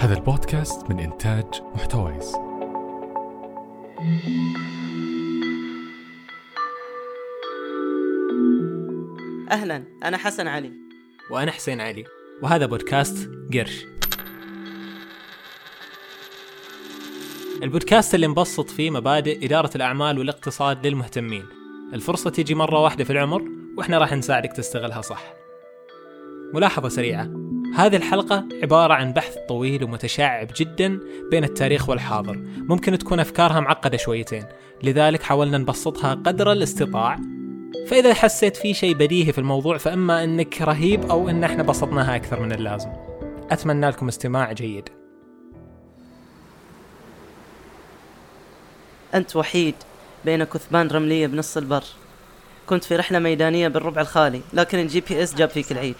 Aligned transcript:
هذا 0.00 0.14
البودكاست 0.14 0.90
من 0.90 1.00
إنتاج 1.00 1.44
محتويس. 1.74 2.34
أهلا 9.50 9.84
أنا 10.04 10.16
حسن 10.16 10.46
علي. 10.46 10.72
وأنا 11.30 11.50
حسين 11.50 11.80
علي. 11.80 12.04
وهذا 12.42 12.66
بودكاست 12.66 13.30
قرش. 13.54 13.86
البودكاست 17.62 18.14
اللي 18.14 18.26
نبسط 18.26 18.70
فيه 18.70 18.90
مبادئ 18.90 19.46
إدارة 19.46 19.70
الأعمال 19.76 20.18
والاقتصاد 20.18 20.86
للمهتمين. 20.86 21.44
الفرصة 21.92 22.30
تيجي 22.30 22.54
مرة 22.54 22.82
واحدة 22.82 23.04
في 23.04 23.12
العمر 23.12 23.42
وإحنا 23.78 23.98
راح 23.98 24.12
نساعدك 24.12 24.52
تستغلها 24.52 25.00
صح. 25.00 25.34
ملاحظة 26.54 26.88
سريعة. 26.88 27.49
هذه 27.74 27.96
الحلقة 27.96 28.48
عبارة 28.62 28.94
عن 28.94 29.12
بحث 29.12 29.36
طويل 29.48 29.84
ومتشعب 29.84 30.48
جدا 30.56 31.00
بين 31.30 31.44
التاريخ 31.44 31.88
والحاضر. 31.88 32.36
ممكن 32.56 32.98
تكون 32.98 33.20
أفكارها 33.20 33.60
معقدة 33.60 33.96
شويتين. 33.96 34.44
لذلك 34.82 35.22
حاولنا 35.22 35.58
نبسطها 35.58 36.14
قدر 36.14 36.52
الاستطاع. 36.52 37.18
فإذا 37.86 38.14
حسيت 38.14 38.56
في 38.56 38.74
شيء 38.74 38.94
بديهي 38.94 39.32
في 39.32 39.38
الموضوع 39.38 39.78
فإما 39.78 40.24
أنك 40.24 40.62
رهيب 40.62 41.10
أو 41.10 41.28
أن 41.28 41.44
إحنا 41.44 41.62
بسطناها 41.62 42.16
أكثر 42.16 42.40
من 42.40 42.52
اللازم. 42.52 42.90
أتمنى 43.50 43.88
لكم 43.88 44.08
استماع 44.08 44.52
جيد. 44.52 44.88
أنت 49.14 49.36
وحيد 49.36 49.74
بين 50.24 50.44
كثبان 50.44 50.88
رملية 50.88 51.26
بنص 51.26 51.56
البر. 51.56 51.84
كنت 52.66 52.84
في 52.84 52.96
رحلة 52.96 53.18
ميدانية 53.18 53.68
بالربع 53.68 54.00
الخالي 54.00 54.40
لكن 54.52 54.78
ال 54.78 55.00
GPS 55.00 55.34
جاب 55.34 55.48
فيك 55.48 55.72
العيد. 55.72 55.96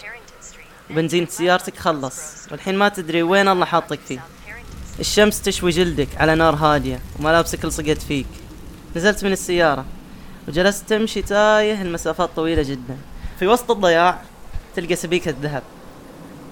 وبنزين 0.91 1.27
سيارتك 1.27 1.77
خلص. 1.77 2.17
والحين 2.51 2.75
ما 2.79 2.89
تدري 2.89 3.23
وين 3.23 3.49
الله 3.49 3.65
حاطك 3.65 3.99
فيه. 4.09 4.21
الشمس 5.01 5.43
تشوي 5.43 5.71
جلدك 5.71 6.09
على 6.17 6.35
نار 6.35 6.55
هادية 6.55 7.01
وملابسك 7.19 7.65
لصقت 7.65 8.03
فيك. 8.03 8.27
نزلت 8.97 9.25
من 9.25 9.33
السيارة 9.33 9.85
وجلست 10.49 10.89
تمشي 10.89 11.23
تايه 11.23 11.83
المسافات 11.83 12.31
طويلة 12.37 12.63
جدا. 12.63 12.97
في 13.39 13.47
وسط 13.47 13.71
الضياع 13.71 14.21
تلقى 14.77 14.97
سبيكة 14.97 15.35
ذهب 15.43 15.63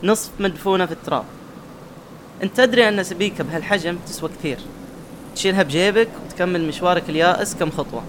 نصف 0.02 0.30
مدفونة 0.40 0.86
في 0.86 0.92
التراب. 0.92 1.24
أنت 2.42 2.56
تدري 2.56 2.88
أن 2.88 3.04
سبيكة 3.04 3.44
بهالحجم 3.44 3.98
تسوى 4.06 4.30
كثير. 4.38 4.58
تشيلها 5.34 5.62
بجيبك 5.62 6.08
وتكمل 6.26 6.68
مشوارك 6.68 7.08
اليائس 7.08 7.54
كم 7.54 7.70
خطوة. 7.70 8.04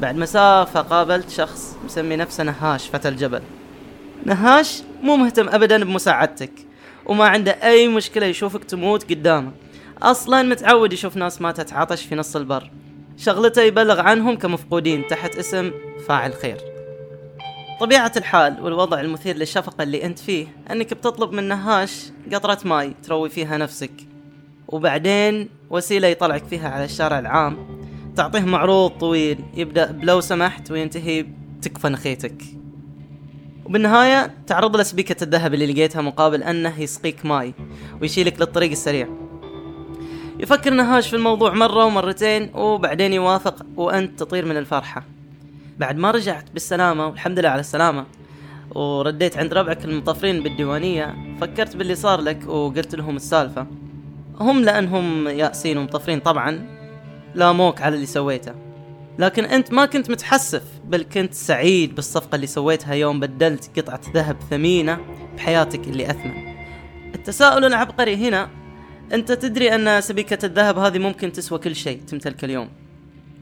بعد 0.00 0.16
مسافة 0.16 0.80
قابلت 0.80 1.30
شخص 1.30 1.76
مسمي 1.84 2.16
نفسه 2.16 2.44
نهاش 2.44 2.88
فتى 2.88 3.08
الجبل. 3.08 3.42
نهاش 4.24 4.82
مو 5.02 5.16
مهتم 5.16 5.48
ابدا 5.48 5.84
بمساعدتك 5.84 6.52
وما 7.06 7.24
عنده 7.24 7.52
أي 7.52 7.88
مشكلة 7.88 8.26
يشوفك 8.26 8.64
تموت 8.64 9.10
قدامه. 9.10 9.52
أصلا 10.02 10.42
متعود 10.42 10.92
يشوف 10.92 11.16
ناس 11.16 11.40
ماتت 11.40 11.72
عطش 11.72 12.04
في 12.04 12.14
نص 12.14 12.36
البر. 12.36 12.70
شغلته 13.16 13.62
يبلغ 13.62 14.00
عنهم 14.00 14.36
كمفقودين 14.36 15.06
تحت 15.06 15.36
اسم 15.36 15.70
فاعل 16.08 16.34
خير. 16.34 16.56
طبيعة 17.80 18.12
الحال 18.16 18.60
والوضع 18.60 19.00
المثير 19.00 19.36
للشفقة 19.36 19.82
اللي 19.82 20.04
أنت 20.04 20.18
فيه 20.18 20.46
أنك 20.70 20.94
بتطلب 20.94 21.32
من 21.32 21.44
نهاش 21.44 22.06
قطرة 22.32 22.58
ماي 22.64 22.94
تروي 23.02 23.28
فيها 23.28 23.56
نفسك. 23.56 23.92
وبعدين 24.68 25.48
وسيلة 25.70 26.08
يطلعك 26.08 26.44
فيها 26.44 26.68
على 26.68 26.84
الشارع 26.84 27.18
العام. 27.18 27.78
تعطيه 28.16 28.40
معروض 28.40 28.90
طويل 28.90 29.38
يبدأ 29.54 29.92
بلو 29.92 30.20
سمحت 30.20 30.70
وينتهي 30.70 31.22
بتكفى 31.58 31.88
نخيتك. 31.88 32.57
وبالنهاية 33.68 34.34
تعرض 34.46 34.76
له 34.76 34.82
سبيكة 34.82 35.24
الذهب 35.24 35.54
اللي 35.54 35.72
لقيتها 35.72 36.02
مقابل 36.02 36.42
أنه 36.42 36.80
يسقيك 36.80 37.26
ماي 37.26 37.54
ويشيلك 38.00 38.40
للطريق 38.40 38.70
السريع. 38.70 39.08
يفكر 40.38 40.70
نهاش 40.70 41.08
في 41.08 41.16
الموضوع 41.16 41.54
مرة 41.54 41.84
ومرتين 41.84 42.50
وبعدين 42.54 43.12
يوافق 43.12 43.66
وأنت 43.76 44.18
تطير 44.18 44.44
من 44.44 44.56
الفرحة. 44.56 45.04
بعد 45.78 45.96
ما 45.96 46.10
رجعت 46.10 46.50
بالسلامة 46.52 47.06
والحمد 47.06 47.38
لله 47.38 47.48
على 47.48 47.60
السلامة 47.60 48.04
ورديت 48.74 49.38
عند 49.38 49.54
ربعك 49.54 49.84
المطفرين 49.84 50.42
بالديوانية 50.42 51.14
فكرت 51.40 51.76
باللي 51.76 51.94
صار 51.94 52.20
لك 52.20 52.46
وقلت 52.46 52.94
لهم 52.94 53.16
السالفة. 53.16 53.66
هم 54.40 54.64
لأنهم 54.64 55.28
يائسين 55.28 55.78
ومطفرين 55.78 56.20
طبعا 56.20 56.66
لاموك 57.34 57.82
على 57.82 57.94
اللي 57.94 58.06
سويته. 58.06 58.67
لكن 59.18 59.44
أنت 59.44 59.72
ما 59.72 59.86
كنت 59.86 60.10
متحسف 60.10 60.62
بل 60.84 61.02
كنت 61.02 61.34
سعيد 61.34 61.94
بالصفقة 61.94 62.36
اللي 62.36 62.46
سويتها 62.46 62.94
يوم 62.94 63.20
بدلت 63.20 63.78
قطعة 63.78 64.00
ذهب 64.14 64.36
ثمينة 64.50 64.98
بحياتك 65.36 65.88
اللي 65.88 66.10
أثمن. 66.10 66.56
التساؤل 67.14 67.64
العبقري 67.64 68.16
هنا 68.16 68.50
أنت 69.12 69.32
تدري 69.32 69.74
أن 69.74 70.00
سبيكة 70.00 70.46
الذهب 70.46 70.78
هذه 70.78 70.98
ممكن 70.98 71.32
تسوى 71.32 71.58
كل 71.58 71.76
شيء 71.76 72.00
تمتلك 72.06 72.44
اليوم. 72.44 72.68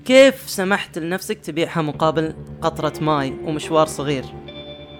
كيف 0.05 0.51
سمحت 0.51 0.99
لنفسك 0.99 1.41
تبيعها 1.41 1.83
مقابل 1.83 2.35
قطرة 2.63 2.93
ماي 3.01 3.31
ومشوار 3.45 3.87
صغير؟ 3.87 4.25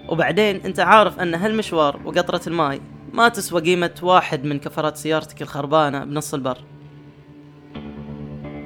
وبعدين 0.09 0.55
أنت 0.65 0.79
عارف 0.79 1.19
أن 1.19 1.35
هالمشوار 1.35 2.01
وقطرة 2.05 2.41
الماي 2.47 2.81
ما 3.13 3.29
تسوى 3.29 3.61
قيمة 3.61 3.95
واحد 4.01 4.43
من 4.43 4.59
كفرات 4.59 4.97
سيارتك 4.97 5.41
الخربانة 5.41 6.05
بنص 6.05 6.33
البر. 6.33 6.57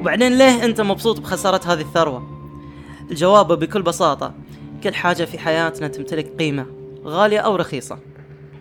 وبعدين 0.02 0.38
ليه 0.38 0.66
أنت 0.66 0.82
مبسوط 0.82 1.20
بخسارة 1.20 1.74
هذه 1.74 1.82
الثروة؟ 1.82 2.28
الجواب 3.12 3.60
بكل 3.60 3.82
بساطة 3.82 4.34
كل 4.84 4.96
حاجة 4.96 5.24
في 5.24 5.40
حياتنا 5.40 5.88
تمتلك 5.88 6.28
قيمة 6.40 6.66
غالية 7.06 7.40
أو 7.40 7.56
رخيصة. 7.56 8.00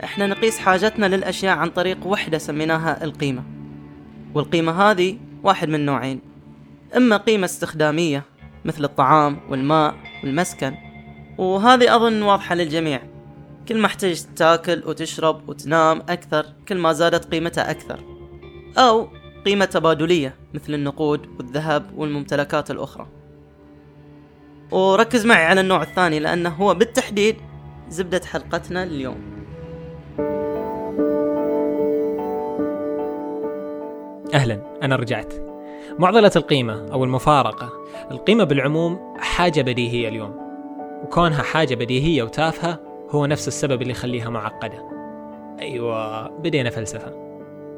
إحنا 0.04 0.26
نقيس 0.26 0.58
حاجتنا 0.58 1.06
للأشياء 1.06 1.58
عن 1.58 1.70
طريق 1.70 2.06
وحدة 2.06 2.38
سميناها 2.38 3.04
القيمة. 3.04 3.42
والقيمة 4.34 4.72
هذه 4.72 5.18
واحد 5.42 5.68
من 5.68 5.86
نوعين. 5.86 6.20
إما 6.96 7.16
قيمة 7.16 7.44
استخدامية 7.44 8.24
مثل 8.64 8.84
الطعام 8.84 9.40
والماء 9.48 9.94
والمسكن. 10.24 10.74
وهذه 11.38 11.96
أظن 11.96 12.22
واضحة 12.22 12.54
للجميع. 12.54 13.02
كل 13.68 13.78
ما 13.78 13.86
احتجت 13.86 14.28
تاكل 14.36 14.82
وتشرب 14.86 15.48
وتنام 15.48 16.02
أكثر 16.08 16.46
كل 16.68 16.78
ما 16.78 16.92
زادت 16.92 17.32
قيمتها 17.32 17.70
أكثر. 17.70 18.00
أو 18.78 19.08
قيمة 19.44 19.64
تبادلية 19.64 20.34
مثل 20.54 20.74
النقود 20.74 21.26
والذهب 21.38 21.90
والممتلكات 21.96 22.70
الأخرى. 22.70 23.06
وركز 24.70 25.26
معي 25.26 25.44
على 25.44 25.60
النوع 25.60 25.82
الثاني 25.82 26.18
لأنه 26.18 26.48
هو 26.48 26.74
بالتحديد 26.74 27.36
زبدة 27.88 28.20
حلقتنا 28.24 28.82
اليوم. 28.82 29.30
أهلا 34.34 34.60
أنا 34.82 34.96
رجعت. 34.96 35.34
معضلة 35.98 36.32
القيمة 36.36 36.92
أو 36.92 37.04
المفارقة. 37.04 37.72
القيمة 38.10 38.44
بالعموم 38.44 39.14
حاجة 39.18 39.62
بديهية 39.62 40.08
اليوم. 40.08 40.34
وكونها 41.04 41.42
حاجة 41.42 41.74
بديهية 41.74 42.22
وتافهة 42.22 42.78
هو 43.10 43.26
نفس 43.26 43.48
السبب 43.48 43.82
اللي 43.82 43.92
يخليها 43.92 44.30
معقدة. 44.30 44.84
أيوة 45.60 46.28
بدينا 46.28 46.70
فلسفة. 46.70 47.29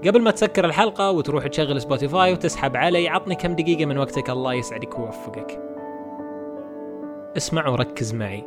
قبل 0.06 0.22
ما 0.22 0.30
تسكر 0.30 0.64
الحلقة 0.64 1.10
وتروح 1.10 1.46
تشغل 1.46 1.80
سبوتيفاي 1.80 2.32
وتسحب 2.32 2.76
علي 2.76 3.08
عطني 3.08 3.34
كم 3.34 3.54
دقيقة 3.54 3.84
من 3.86 3.98
وقتك 3.98 4.30
الله 4.30 4.54
يسعدك 4.54 4.98
ويوفقك. 4.98 5.60
اسمع 7.36 7.68
وركز 7.68 8.14
معي. 8.14 8.44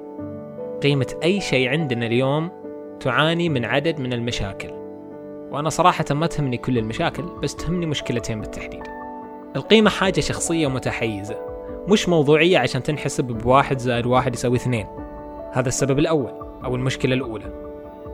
قيمة 0.84 1.16
أي 1.24 1.42
شيء 1.42 1.70
عندنا 1.70 2.06
اليوم 2.06 2.52
تعاني 3.00 3.50
من 3.50 3.66
عدد 3.66 4.00
من 4.00 4.14
المشاكل. 4.14 4.70
وأنا 5.52 5.70
صراحة 5.70 6.06
ما 6.12 6.28
تهمني 6.28 6.58
كل 6.58 6.78
المشاكل 6.78 7.24
بس 7.24 7.56
تهمني 7.56 7.86
مشكلتين 7.86 8.42
بالتحديد. 8.42 8.84
القيمة 9.56 9.90
حاجة 9.90 10.20
شخصية 10.20 10.68
ومتحيزة 10.68 11.38
مش 11.88 12.10
موضوعية 12.10 12.58
عشان 12.58 12.84
تنحسب 12.84 13.26
بواحد 13.26 13.80
زائد 13.80 14.06
واحد 14.06 14.34
يساوي 14.34 14.56
اثنين. 14.58 14.88
هذا 15.54 15.68
السبب 15.68 16.00
الأول 16.00 16.32
أو 16.66 16.76
المشكلة 16.76 17.14
الأولى. 17.14 17.54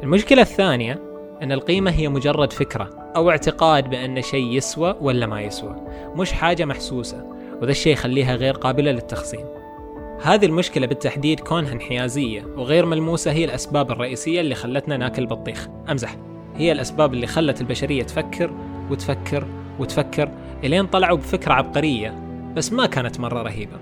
المشكلة 0.04 0.42
الثانية 0.42 1.00
أن 1.42 1.52
القيمة 1.52 1.92
هي 1.92 2.10
مجرد 2.10 2.54
فكرة. 2.54 3.01
أو 3.16 3.30
اعتقاد 3.30 3.90
بأن 3.90 4.22
شيء 4.22 4.46
يسوى 4.46 4.96
ولا 5.02 5.26
ما 5.26 5.42
يسوى. 5.42 5.76
مش 6.16 6.32
حاجة 6.32 6.66
محسوسة 6.66 7.26
وذا 7.62 7.72
الشيء 7.72 7.94
يخليها 7.94 8.36
غير 8.36 8.54
قابلة 8.54 8.92
للتخزين. 8.92 9.46
هذه 10.24 10.46
المشكلة 10.46 10.88
بالتحديد 10.88 11.40
كونها 11.40 11.74
انحيازية 11.74 12.46
وغير 12.58 12.86
ملموسة 12.86 13.32
هي 13.32 13.46
الأسباب 13.46 13.92
الرئيسية 13.92 14.42
اللي 14.42 14.56
خلتنا 14.56 14.98
ناكل 14.98 15.26
بطيخ. 15.26 15.68
أمزح. 15.90 16.16
هي 16.56 16.72
الأسباب 16.72 17.14
اللي 17.14 17.28
خلت 17.28 17.62
البشرية 17.62 18.04
تفكر 18.04 18.52
وتفكر 18.92 19.48
وتفكر 19.80 20.32
إلين 20.64 20.88
طلعوا 20.88 21.18
بفكرة 21.18 21.54
عبقرية 21.54 22.20
بس 22.56 22.74
ما 22.74 22.86
كانت 22.86 23.20
مرة 23.20 23.42
رهيبة. 23.42 23.78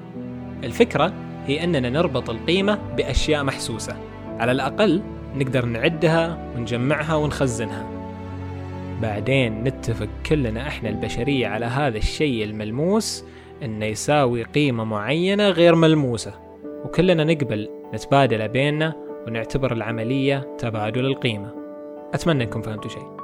الفكرة 0.64 1.14
هي 1.46 1.64
أننا 1.64 1.90
نربط 1.90 2.30
القيمة 2.30 2.80
بأشياء 2.98 3.44
محسوسة. 3.44 3.96
على 4.40 4.52
الأقل 4.52 5.02
نقدر 5.36 5.66
نعدها 5.66 6.52
ونجمعها 6.56 7.16
ونخزنها. 7.16 7.99
بعدين 9.02 9.64
نتفق 9.64 10.08
كلنا 10.26 10.68
إحنا 10.68 10.90
البشرية 10.90 11.48
على 11.48 11.66
هذا 11.66 11.98
الشيء 11.98 12.44
الملموس 12.44 13.24
إنه 13.64 13.86
يساوي 13.86 14.44
قيمة 14.44 14.84
معينة 14.84 15.50
غير 15.50 15.76
ملموسة. 15.76 16.34
وكلنا 16.86 17.24
نقبل 17.24 17.70
نتبادل 17.94 18.48
بيننا 18.48 18.94
ونعتبر 19.28 19.74
العملية 19.74 20.56
تبادل 20.58 21.06
القيمة. 21.06 21.52
أتمنى 22.14 22.44
أنكم 22.44 22.62
فهمتوا 22.62 22.90
شيء. 22.90 23.20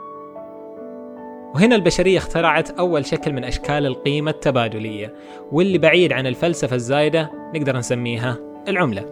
وهنا 1.56 1.76
البشرية 1.76 2.18
اخترعت 2.18 2.72
أول 2.72 3.06
شكل 3.06 3.34
من 3.34 3.44
أشكال 3.44 3.86
القيمة 3.86 4.32
التبادلية 4.32 5.14
واللي 5.52 5.78
بعيد 5.78 6.14
عن 6.14 6.28
الفلسفة 6.28 6.76
الزايدة 6.76 7.32
نقدر 7.56 7.78
نسميها 7.78 8.38
العملة. 8.68 9.06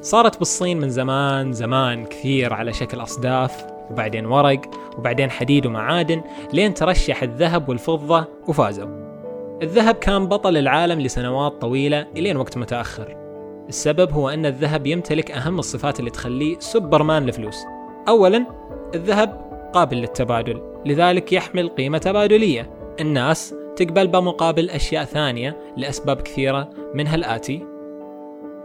صارت 0.00 0.38
بالصين 0.38 0.80
من 0.80 0.90
زمان 0.90 1.52
زمان 1.52 2.04
كثير 2.04 2.52
على 2.52 2.72
شكل 2.72 3.02
أصداف 3.02 3.73
وبعدين 3.90 4.26
ورق 4.26 4.60
وبعدين 4.98 5.30
حديد 5.30 5.66
ومعادن 5.66 6.22
لين 6.52 6.74
ترشح 6.74 7.22
الذهب 7.22 7.68
والفضة 7.68 8.24
وفازوا. 8.48 9.04
الذهب 9.62 9.94
كان 9.94 10.26
بطل 10.26 10.56
العالم 10.56 11.00
لسنوات 11.00 11.52
طويلة 11.52 12.06
إلين 12.16 12.36
وقت 12.36 12.58
متأخر. 12.58 13.16
السبب 13.68 14.12
هو 14.12 14.28
أن 14.28 14.46
الذهب 14.46 14.86
يمتلك 14.86 15.30
أهم 15.30 15.58
الصفات 15.58 16.00
اللي 16.00 16.10
تخليه 16.10 16.56
سوبرمان 16.58 17.28
الفلوس 17.28 17.56
أولا 18.08 18.46
الذهب 18.94 19.50
قابل 19.72 19.96
للتبادل 19.96 20.62
لذلك 20.86 21.32
يحمل 21.32 21.68
قيمة 21.68 21.98
تبادلية. 21.98 22.70
الناس 23.00 23.54
تقبل 23.76 24.06
بمقابل 24.06 24.70
أشياء 24.70 25.04
ثانية 25.04 25.56
لأسباب 25.76 26.20
كثيرة 26.20 26.70
منها 26.94 27.14
الآتي. 27.14 27.66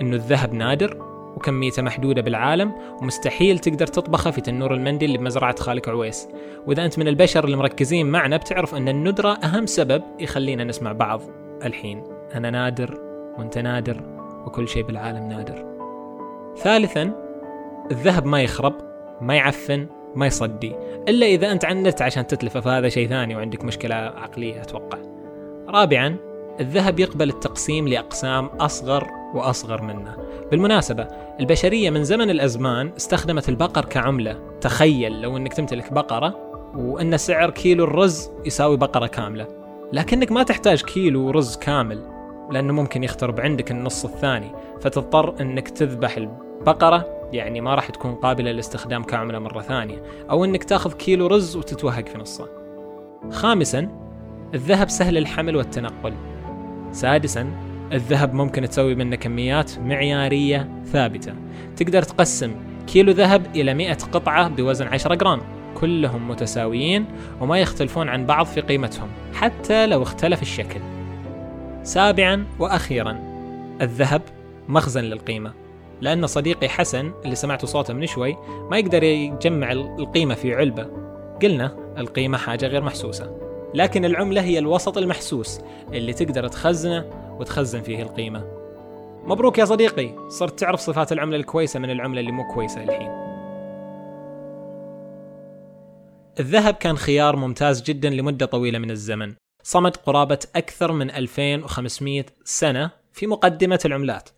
أنه 0.01 0.15
الذهب 0.15 0.53
نادر 0.53 1.08
وكميته 1.39 1.81
محدودة 1.81 2.21
بالعالم 2.21 2.71
ومستحيل 3.01 3.59
تقدر 3.59 3.87
تطبخه 3.87 4.31
في 4.31 4.41
تنور 4.41 4.73
المندي 4.73 5.05
اللي 5.05 5.17
بمزرعة 5.17 5.55
خالك 5.59 5.89
عويس. 5.89 6.27
وإذا 6.67 6.85
أنت 6.85 6.99
من 6.99 7.07
البشر 7.07 7.45
اللي 7.45 7.57
مركزين 7.57 8.05
معنا 8.05 8.37
بتعرف 8.37 8.75
أن 8.75 8.89
الندرة 8.89 9.33
أهم 9.43 9.65
سبب 9.65 10.03
يخلينا 10.19 10.63
نسمع 10.63 10.91
بعض 10.91 11.21
الحين. 11.65 12.03
أنا 12.35 12.49
نادر 12.49 12.99
وأنت 13.37 13.57
نادر 13.57 14.03
وكل 14.45 14.67
شيء 14.67 14.83
بالعالم 14.83 15.29
نادر. 15.29 15.65
ثالثا 16.57 17.13
الذهب 17.91 18.25
ما 18.25 18.41
يخرب 18.41 18.73
ما 19.21 19.35
يعفن 19.35 19.87
ما 20.15 20.27
يصدي 20.27 20.75
إلا 21.07 21.25
إذا 21.25 21.51
أنت 21.51 21.65
عندت 21.65 22.01
عشان 22.01 22.27
تتلفه 22.27 22.59
فهذا 22.59 22.89
شيء 22.89 23.07
ثاني 23.07 23.35
وعندك 23.35 23.65
مشكلة 23.65 23.95
عقلية 23.95 24.61
أتوقع. 24.61 24.97
رابعا 25.67 26.15
الذهب 26.59 26.99
يقبل 26.99 27.29
التقسيم 27.29 27.87
لأقسام 27.87 28.45
أصغر 28.45 29.18
وأصغر 29.33 29.81
منه. 29.81 30.15
بالمناسبة 30.51 31.07
البشرية 31.39 31.89
من 31.89 32.03
زمن 32.03 32.29
الأزمان 32.29 32.91
استخدمت 32.97 33.49
البقر 33.49 33.85
كعملة. 33.85 34.39
تخيل 34.61 35.21
لو 35.21 35.37
أنك 35.37 35.53
تمتلك 35.53 35.93
بقرة 35.93 36.49
وأن 36.75 37.17
سعر 37.17 37.49
كيلو 37.49 37.83
الرز 37.83 38.29
يساوي 38.45 38.77
بقرة 38.77 39.07
كاملة. 39.07 39.47
لكنك 39.93 40.31
ما 40.31 40.43
تحتاج 40.43 40.81
كيلو 40.81 41.31
رز 41.31 41.57
كامل 41.57 42.01
لأنه 42.51 42.73
ممكن 42.73 43.03
يخترب 43.03 43.39
عندك 43.39 43.71
النص 43.71 44.05
الثاني. 44.05 44.51
فتضطر 44.81 45.41
أنك 45.41 45.69
تذبح 45.69 46.17
البقرة 46.17 47.19
يعني 47.31 47.61
ما 47.61 47.75
راح 47.75 47.89
تكون 47.89 48.15
قابلة 48.15 48.51
للاستخدام 48.51 49.03
كعملة 49.03 49.39
مرة 49.39 49.61
ثانية 49.61 50.03
أو 50.29 50.45
أنك 50.45 50.63
تأخذ 50.63 50.93
كيلو 50.93 51.27
رز 51.27 51.55
وتتوهق 51.57 52.07
في 52.07 52.17
نصه. 52.17 52.47
خامسا 53.31 53.89
الذهب 54.53 54.89
سهل 54.89 55.17
الحمل 55.17 55.55
والتنقل. 55.55 56.13
سادسا 56.91 57.68
الذهب 57.93 58.33
ممكن 58.33 58.69
تسوي 58.69 58.95
منه 58.95 59.15
كميات 59.15 59.79
معيارية 59.79 60.69
ثابتة. 60.85 61.33
تقدر 61.75 62.03
تقسم 62.03 62.55
كيلو 62.87 63.11
ذهب 63.11 63.55
إلى 63.55 63.73
100 63.73 63.93
قطعة 63.93 64.47
بوزن 64.49 64.87
10 64.87 65.15
جرام. 65.15 65.39
كلهم 65.75 66.27
متساويين 66.27 67.05
وما 67.41 67.59
يختلفون 67.59 68.09
عن 68.09 68.25
بعض 68.25 68.45
في 68.45 68.61
قيمتهم 68.61 69.07
حتى 69.33 69.87
لو 69.87 70.03
اختلف 70.03 70.41
الشكل. 70.41 70.79
سابعا 71.83 72.45
وأخيرا 72.59 73.19
الذهب 73.81 74.21
مخزن 74.67 75.03
للقيمة. 75.03 75.53
لأن 76.01 76.27
صديقي 76.27 76.69
حسن 76.69 77.11
اللي 77.25 77.35
سمعت 77.35 77.65
صوته 77.65 77.93
من 77.93 78.05
شوي 78.05 78.37
ما 78.71 78.77
يقدر 78.77 79.03
يجمع 79.03 79.71
القيمة 79.71 80.35
في 80.35 80.55
علبة. 80.55 80.87
قلنا 81.41 81.75
القيمة 81.97 82.37
حاجة 82.37 82.65
غير 82.65 82.83
محسوسة. 82.83 83.37
لكن 83.73 84.05
العملة 84.05 84.41
هي 84.41 84.59
الوسط 84.59 84.97
المحسوس 84.97 85.61
اللي 85.93 86.13
تقدر 86.13 86.47
تخزنه 86.47 87.05
وتخزن 87.39 87.81
فيه 87.81 88.01
القيمة. 88.01 88.59
مبروك 89.23 89.57
يا 89.57 89.65
صديقي. 89.65 90.29
صرت 90.29 90.59
تعرف 90.59 90.79
صفات 90.79 91.11
العملة 91.11 91.37
الكويسة 91.37 91.79
من 91.79 91.89
العملة 91.89 92.19
اللي 92.19 92.31
مو 92.31 92.47
كويسة 92.47 92.83
الحين 92.83 93.29
الذهب 96.39 96.73
كان 96.73 96.97
خيار 96.97 97.35
ممتاز 97.35 97.81
جدا 97.81 98.09
لمدة 98.09 98.45
طويلة 98.45 98.79
من 98.79 98.91
الزمن. 98.91 99.33
صمد 99.63 99.95
قرابة 99.95 100.39
أكثر 100.55 100.91
من 100.91 101.11
2500 101.11 102.25
سنة 102.43 102.91
في 103.13 103.27
مقدمة 103.27 103.79
العملات. 103.85 104.29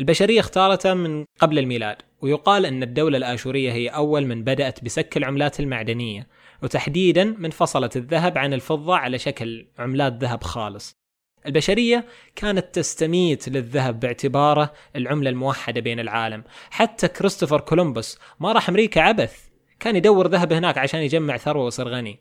البشرية 0.00 0.40
اختارته 0.40 0.94
من 0.94 1.24
قبل 1.40 1.58
الميلاد 1.58 1.96
ويقال 2.20 2.66
أن 2.66 2.82
الدولة 2.82 3.18
الآشورية 3.18 3.72
هي 3.72 3.88
أول 3.88 4.26
من 4.26 4.44
بدأت 4.44 4.84
بسك 4.84 5.16
العملات 5.16 5.60
المعدنية 5.60 6.26
وتحديدا 6.62 7.24
من 7.24 7.50
فصلت 7.50 7.96
الذهب 7.96 8.38
عن 8.38 8.52
الفضة 8.54 8.96
على 8.96 9.18
شكل 9.18 9.66
عملات 9.78 10.12
ذهب 10.12 10.42
خالص. 10.42 10.96
البشرية 11.46 12.04
كانت 12.36 12.74
تستميت 12.74 13.48
للذهب 13.48 14.00
باعتباره 14.00 14.72
العملة 14.96 15.30
الموحدة 15.30 15.80
بين 15.80 16.00
العالم. 16.00 16.44
حتى 16.70 17.08
كريستوفر 17.08 17.60
كولومبوس 17.60 18.18
ما 18.40 18.52
راح 18.52 18.68
أمريكا 18.68 19.00
عبث. 19.00 19.46
كان 19.80 19.96
يدور 19.96 20.28
ذهب 20.28 20.52
هناك 20.52 20.78
عشان 20.78 21.00
يجمع 21.00 21.36
ثروة 21.36 21.64
ويصير 21.64 21.88
غني. 21.88 22.18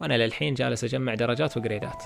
وأنا 0.00 0.24
للحين 0.24 0.54
جالس 0.54 0.84
أجمع 0.84 1.14
درجات 1.14 1.56
وجريدات. 1.56 2.02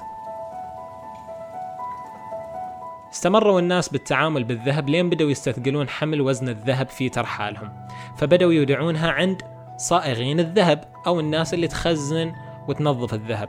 استمروا 3.13 3.61
الناس 3.61 3.89
بالتعامل 3.89 4.45
بالذهب 4.45 4.89
لين 4.89 5.11
بدأوا 5.11 5.31
يستثقلون 5.31 5.89
حمل 5.89 6.21
وزن 6.21 6.49
الذهب 6.49 6.89
في 6.89 7.09
ترحالهم 7.09 7.87
فبدأوا 8.17 8.53
يودعونها 8.53 9.11
عند 9.11 9.43
صائغين 9.77 10.41
الذهب 10.41 10.85
أو 11.07 11.21
الناس 11.21 11.55
اللي 11.55 11.69
تخزن 11.69 12.33
وتنظف 12.69 13.15
الذهب. 13.15 13.49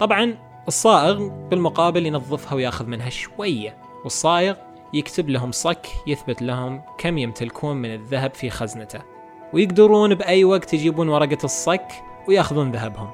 طبعا 0.00 0.49
الصائغ 0.70 1.28
بالمقابل 1.28 2.06
ينظفها 2.06 2.54
وياخذ 2.54 2.86
منها 2.86 3.08
شوية 3.08 3.76
والصايغ 4.04 4.54
يكتب 4.94 5.28
لهم 5.28 5.52
صك 5.52 5.86
يثبت 6.06 6.42
لهم 6.42 6.82
كم 6.98 7.18
يمتلكون 7.18 7.76
من 7.76 7.94
الذهب 7.94 8.34
في 8.34 8.50
خزنته. 8.50 9.00
ويقدرون 9.52 10.14
بأي 10.14 10.44
وقت 10.44 10.74
يجيبون 10.74 11.08
ورقة 11.08 11.38
الصك 11.44 11.86
وياخذون 12.28 12.72
ذهبهم. 12.72 13.10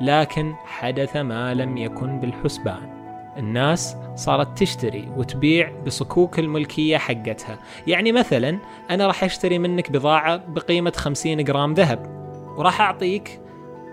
لكن 0.00 0.54
حدث 0.64 1.16
ما 1.16 1.54
لم 1.54 1.76
يكن 1.76 2.20
بالحسبان. 2.20 2.98
الناس 3.36 3.96
صارت 4.14 4.58
تشتري 4.58 5.08
وتبيع 5.16 5.72
بصكوك 5.86 6.38
الملكية 6.38 6.96
حقتها. 6.96 7.58
يعني 7.86 8.12
مثلا 8.12 8.58
أنا 8.90 9.06
راح 9.06 9.24
أشتري 9.24 9.58
منك 9.58 9.90
بضاعة 9.90 10.36
بقيمة 10.36 10.92
50 10.96 11.44
جرام 11.44 11.74
ذهب 11.74 12.18
وراح 12.56 12.80
أعطيك 12.80 13.40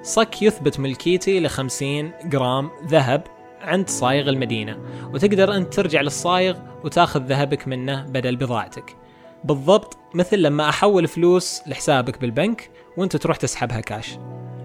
صك 0.05 0.41
يثبت 0.41 0.79
ملكيتي 0.79 1.39
ل 1.39 1.49
50 1.49 2.11
جرام 2.23 2.69
ذهب 2.87 3.23
عند 3.61 3.89
صايغ 3.89 4.29
المدينة 4.29 4.77
وتقدر 5.13 5.55
أنت 5.55 5.73
ترجع 5.73 6.01
للصايغ 6.01 6.57
وتاخذ 6.83 7.21
ذهبك 7.21 7.67
منه 7.67 8.01
بدل 8.03 8.35
بضاعتك. 8.35 8.95
بالضبط 9.43 9.97
مثل 10.13 10.41
لما 10.41 10.69
أحول 10.69 11.07
فلوس 11.07 11.61
لحسابك 11.67 12.21
بالبنك 12.21 12.69
وأنت 12.97 13.15
تروح 13.15 13.37
تسحبها 13.37 13.79
كاش. 13.79 14.17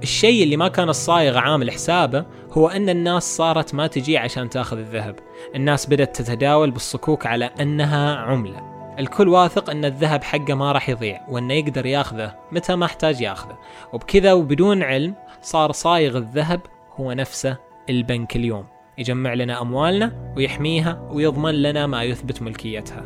الشيء 0.03 0.43
اللي 0.43 0.57
ما 0.57 0.69
كان 0.69 0.89
الصايغ 0.89 1.39
عامل 1.39 1.71
حسابه 1.71 2.27
هو 2.53 2.69
أن 2.69 2.89
الناس 2.89 3.37
صارت 3.37 3.75
ما 3.75 3.87
تجي 3.87 4.19
عشان 4.19 4.51
تاخذ 4.51 4.79
الذهب. 4.79 5.17
الناس 5.55 5.87
بدأت 5.87 6.17
تتداول 6.17 6.71
بالصكوك 6.71 7.27
على 7.27 7.51
أنها 7.61 8.17
عملة. 8.17 8.71
الكل 8.99 9.29
واثق 9.29 9.71
أن 9.71 9.85
الذهب 9.85 10.25
حقه 10.25 10.55
ما 10.55 10.73
راح 10.73 10.89
يضيع 10.89 11.21
وأنه 11.29 11.55
يقدر 11.55 11.87
ياخذه 11.87 12.35
متى 12.53 12.77
ما 12.77 12.87
احتاج 12.87 13.21
ياخذه. 13.21 13.59
وبكذا 13.93 14.33
وبدون 14.33 14.83
علم 14.83 15.15
صار 15.43 15.73
صايغ 15.73 16.17
الذهب 16.17 16.61
هو 17.01 17.13
نفسه 17.13 17.57
البنك 17.91 18.37
اليوم. 18.37 18.67
يجمع 18.99 19.35
لنا 19.35 19.63
أموالنا 19.63 20.33
ويحميها 20.37 21.09
ويضمن 21.11 21.55
لنا 21.55 21.87
ما 21.87 22.03
يثبت 22.03 22.43
ملكيتها. 22.43 23.05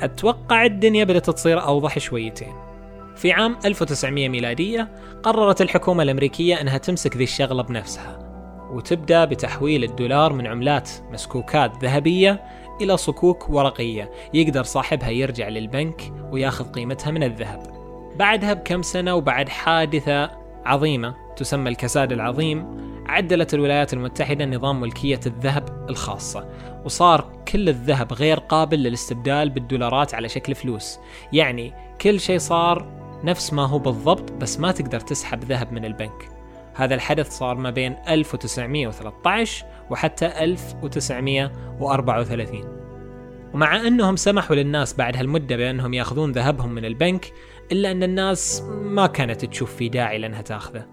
أتوقع 0.00 0.64
الدنيا 0.64 1.04
بدأت 1.04 1.30
تصير 1.30 1.62
أوضح 1.62 1.98
شويتين. 1.98 2.52
في 3.16 3.32
عام 3.32 3.56
1900 3.64 4.28
ميلادية 4.28 4.88
قررت 5.22 5.62
الحكومة 5.62 6.02
الأمريكية 6.02 6.60
أنها 6.60 6.78
تمسك 6.78 7.16
ذي 7.16 7.24
الشغلة 7.24 7.62
بنفسها 7.62 8.18
وتبدأ 8.72 9.24
بتحويل 9.24 9.84
الدولار 9.84 10.32
من 10.32 10.46
عملات 10.46 10.90
مسكوكات 11.12 11.84
ذهبية 11.84 12.44
إلى 12.80 12.96
صكوك 12.96 13.50
ورقية 13.50 14.10
يقدر 14.34 14.62
صاحبها 14.62 15.10
يرجع 15.10 15.48
للبنك 15.48 16.12
وياخذ 16.32 16.72
قيمتها 16.72 17.10
من 17.10 17.22
الذهب. 17.22 17.62
بعدها 18.16 18.52
بكم 18.52 18.82
سنة 18.82 19.14
وبعد 19.14 19.48
حادثة 19.48 20.30
عظيمة 20.68 21.14
تسمى 21.36 21.68
الكساد 21.68 22.12
العظيم 22.12 22.88
عدلت 23.06 23.54
الولايات 23.54 23.92
المتحدة 23.92 24.44
نظام 24.44 24.80
ملكية 24.80 25.20
الذهب 25.26 25.86
الخاصة 25.90 26.48
وصار 26.84 27.42
كل 27.52 27.68
الذهب 27.68 28.12
غير 28.12 28.38
قابل 28.38 28.78
للاستبدال 28.78 29.50
بالدولارات 29.50 30.14
على 30.14 30.28
شكل 30.28 30.54
فلوس. 30.54 30.98
يعني 31.32 31.72
كل 32.00 32.20
شيء 32.20 32.38
صار 32.38 32.86
نفس 33.24 33.52
ما 33.52 33.66
هو 33.66 33.78
بالضبط 33.78 34.32
بس 34.32 34.60
ما 34.60 34.72
تقدر 34.72 35.00
تسحب 35.00 35.44
ذهب 35.44 35.72
من 35.72 35.84
البنك. 35.84 36.28
هذا 36.74 36.94
الحدث 36.94 37.30
صار 37.30 37.54
ما 37.54 37.70
بين 37.70 37.96
1913 38.08 39.66
وحتى 39.90 40.26
1934 40.26 42.78
ومع 43.54 43.86
أنهم 43.86 44.16
سمحوا 44.16 44.56
للناس 44.56 44.94
بعد 44.94 45.16
هالمدة 45.16 45.56
بأنهم 45.56 45.94
ياخذون 45.94 46.32
ذهبهم 46.32 46.72
من 46.72 46.84
البنك 46.84 47.32
إلا 47.72 47.90
أن 47.90 48.02
الناس 48.02 48.62
ما 48.82 49.06
كانت 49.06 49.44
تشوف 49.44 49.76
في 49.76 49.88
داعي 49.88 50.18
لأنها 50.18 50.42
تأخذه. 50.42 50.86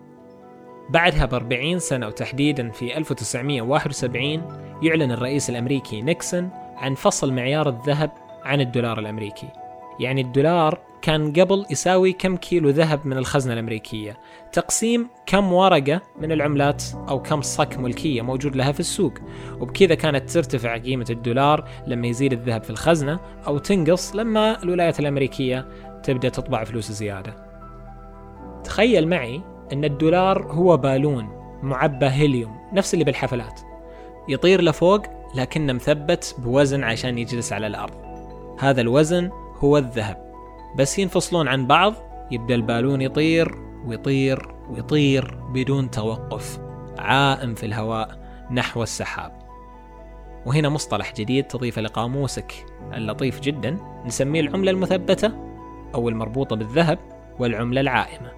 بعدها 0.90 1.26
ب 1.26 1.34
40 1.34 1.80
سنة 1.80 2.08
وتحديدا 2.08 2.70
في 2.70 2.98
1971 2.98 4.42
يعلن 4.84 5.12
الرئيس 5.12 5.50
الأمريكي 5.50 6.02
نيكسون 6.02 6.50
عن 6.76 6.96
فصل 6.96 7.34
معيار 7.34 7.70
الذهب 7.70 8.12
عن 8.44 8.62
الدولار 8.62 9.00
الأمريكي. 9.00 9.48
يعني 10.00 10.22
الدولار 10.22 10.80
كان 11.02 11.34
قبل 11.34 11.66
يساوي 11.72 12.14
كم 12.14 12.38
كيلو 12.38 12.70
ذهب 12.70 13.08
من 13.08 13.18
الخزنة 13.18 13.54
الأمريكية. 13.54 14.18
تقسيم 14.54 15.08
كم 15.26 15.54
ورقة 15.54 16.02
من 16.22 16.32
العملات 16.32 16.84
أو 17.10 17.22
كم 17.22 17.42
صك 17.42 17.78
ملكية 17.78 18.22
موجود 18.22 18.56
لها 18.56 18.72
في 18.72 18.80
السوق. 18.80 19.14
وبكذا 19.60 19.96
كانت 19.96 20.30
ترتفع 20.30 20.78
قيمة 20.78 21.06
الدولار 21.10 21.70
لما 21.88 22.08
يزيد 22.08 22.34
الذهب 22.34 22.64
في 22.64 22.70
الخزنة 22.70 23.20
أو 23.48 23.58
تنقص 23.58 24.16
لما 24.16 24.64
الولايات 24.64 25.00
الأمريكية 25.00 25.68
تبدأ 26.06 26.30
تطبع 26.30 26.64
فلوس 26.64 26.92
زيادة. 26.92 27.36
تخيل 28.64 29.08
معي 29.08 29.42
أن 29.74 29.84
الدولار 29.84 30.52
هو 30.52 30.78
بالون 30.78 31.30
معبى 31.64 32.06
هيليوم 32.06 32.58
نفس 32.74 32.94
اللي 32.94 33.06
بالحفلات. 33.06 33.62
يطير 34.30 34.62
لفوق 34.62 35.02
لكنه 35.36 35.74
مثبت 35.74 36.36
بوزن 36.38 36.84
عشان 36.84 37.18
يجلس 37.18 37.54
على 37.54 37.68
الأرض. 37.68 37.94
هذا 38.60 38.82
الوزن 38.82 39.30
هو 39.60 39.78
الذهب. 39.78 40.34
بس 40.78 41.00
ينفصلون 41.00 41.48
عن 41.48 41.68
بعض 41.68 41.94
يبدأ 42.32 42.56
البالون 42.56 43.02
يطير 43.02 43.56
ويطير 43.86 44.56
ويطير 44.70 45.38
بدون 45.54 45.92
توقف 45.92 46.60
عائم 46.98 47.56
في 47.56 47.66
الهواء 47.66 48.20
نحو 48.52 48.84
السحاب. 48.84 49.32
وهنا 50.46 50.70
مصطلح 50.70 51.14
جديد 51.14 51.44
تضيفه 51.44 51.82
لقاموسك 51.82 52.66
اللطيف 52.94 53.40
جدا 53.40 53.78
نسميه 54.06 54.42
العملة 54.42 54.72
المثبتة. 54.72 55.45
أو 55.96 56.10
المربوطة 56.10 56.56
بالذهب 56.56 57.00
والعملة 57.40 57.82
العائمة. 57.82 58.32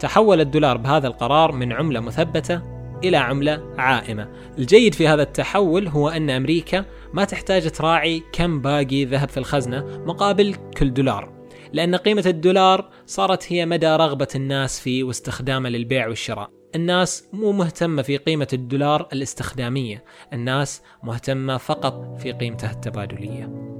تحول 0.00 0.40
الدولار 0.40 0.76
بهذا 0.76 1.06
القرار 1.06 1.52
من 1.52 1.72
عملة 1.72 2.00
مثبتة 2.00 2.62
إلى 3.04 3.16
عملة 3.16 3.74
عائمة. 3.78 4.28
الجيد 4.58 4.94
في 4.94 5.08
هذا 5.08 5.22
التحول 5.22 5.88
هو 5.88 6.08
أن 6.08 6.30
أمريكا 6.30 6.84
ما 7.12 7.24
تحتاج 7.24 7.70
تراعي 7.70 8.22
كم 8.32 8.60
باقي 8.60 9.04
ذهب 9.04 9.28
في 9.28 9.36
الخزنة 9.36 9.84
مقابل 10.06 10.54
كل 10.54 10.94
دولار 10.94 11.36
لأن 11.72 11.94
قيمة 11.94 12.24
الدولار 12.26 12.88
صارت 13.06 13.52
هي 13.52 13.66
مدى 13.66 13.86
رغبة 13.86 14.28
الناس 14.34 14.80
فيه 14.80 15.04
واستخدامه 15.04 15.68
للبيع 15.68 16.08
والشراء. 16.08 16.50
الناس 16.74 17.28
مو 17.32 17.52
مهتمة 17.52 18.02
في 18.02 18.16
قيمة 18.16 18.48
الدولار 18.52 19.08
الاستخدامية 19.12 20.04
الناس 20.32 20.82
مهتمة 21.02 21.56
فقط 21.56 22.16
في 22.18 22.32
قيمته 22.32 22.70
التبادلية. 22.70 23.75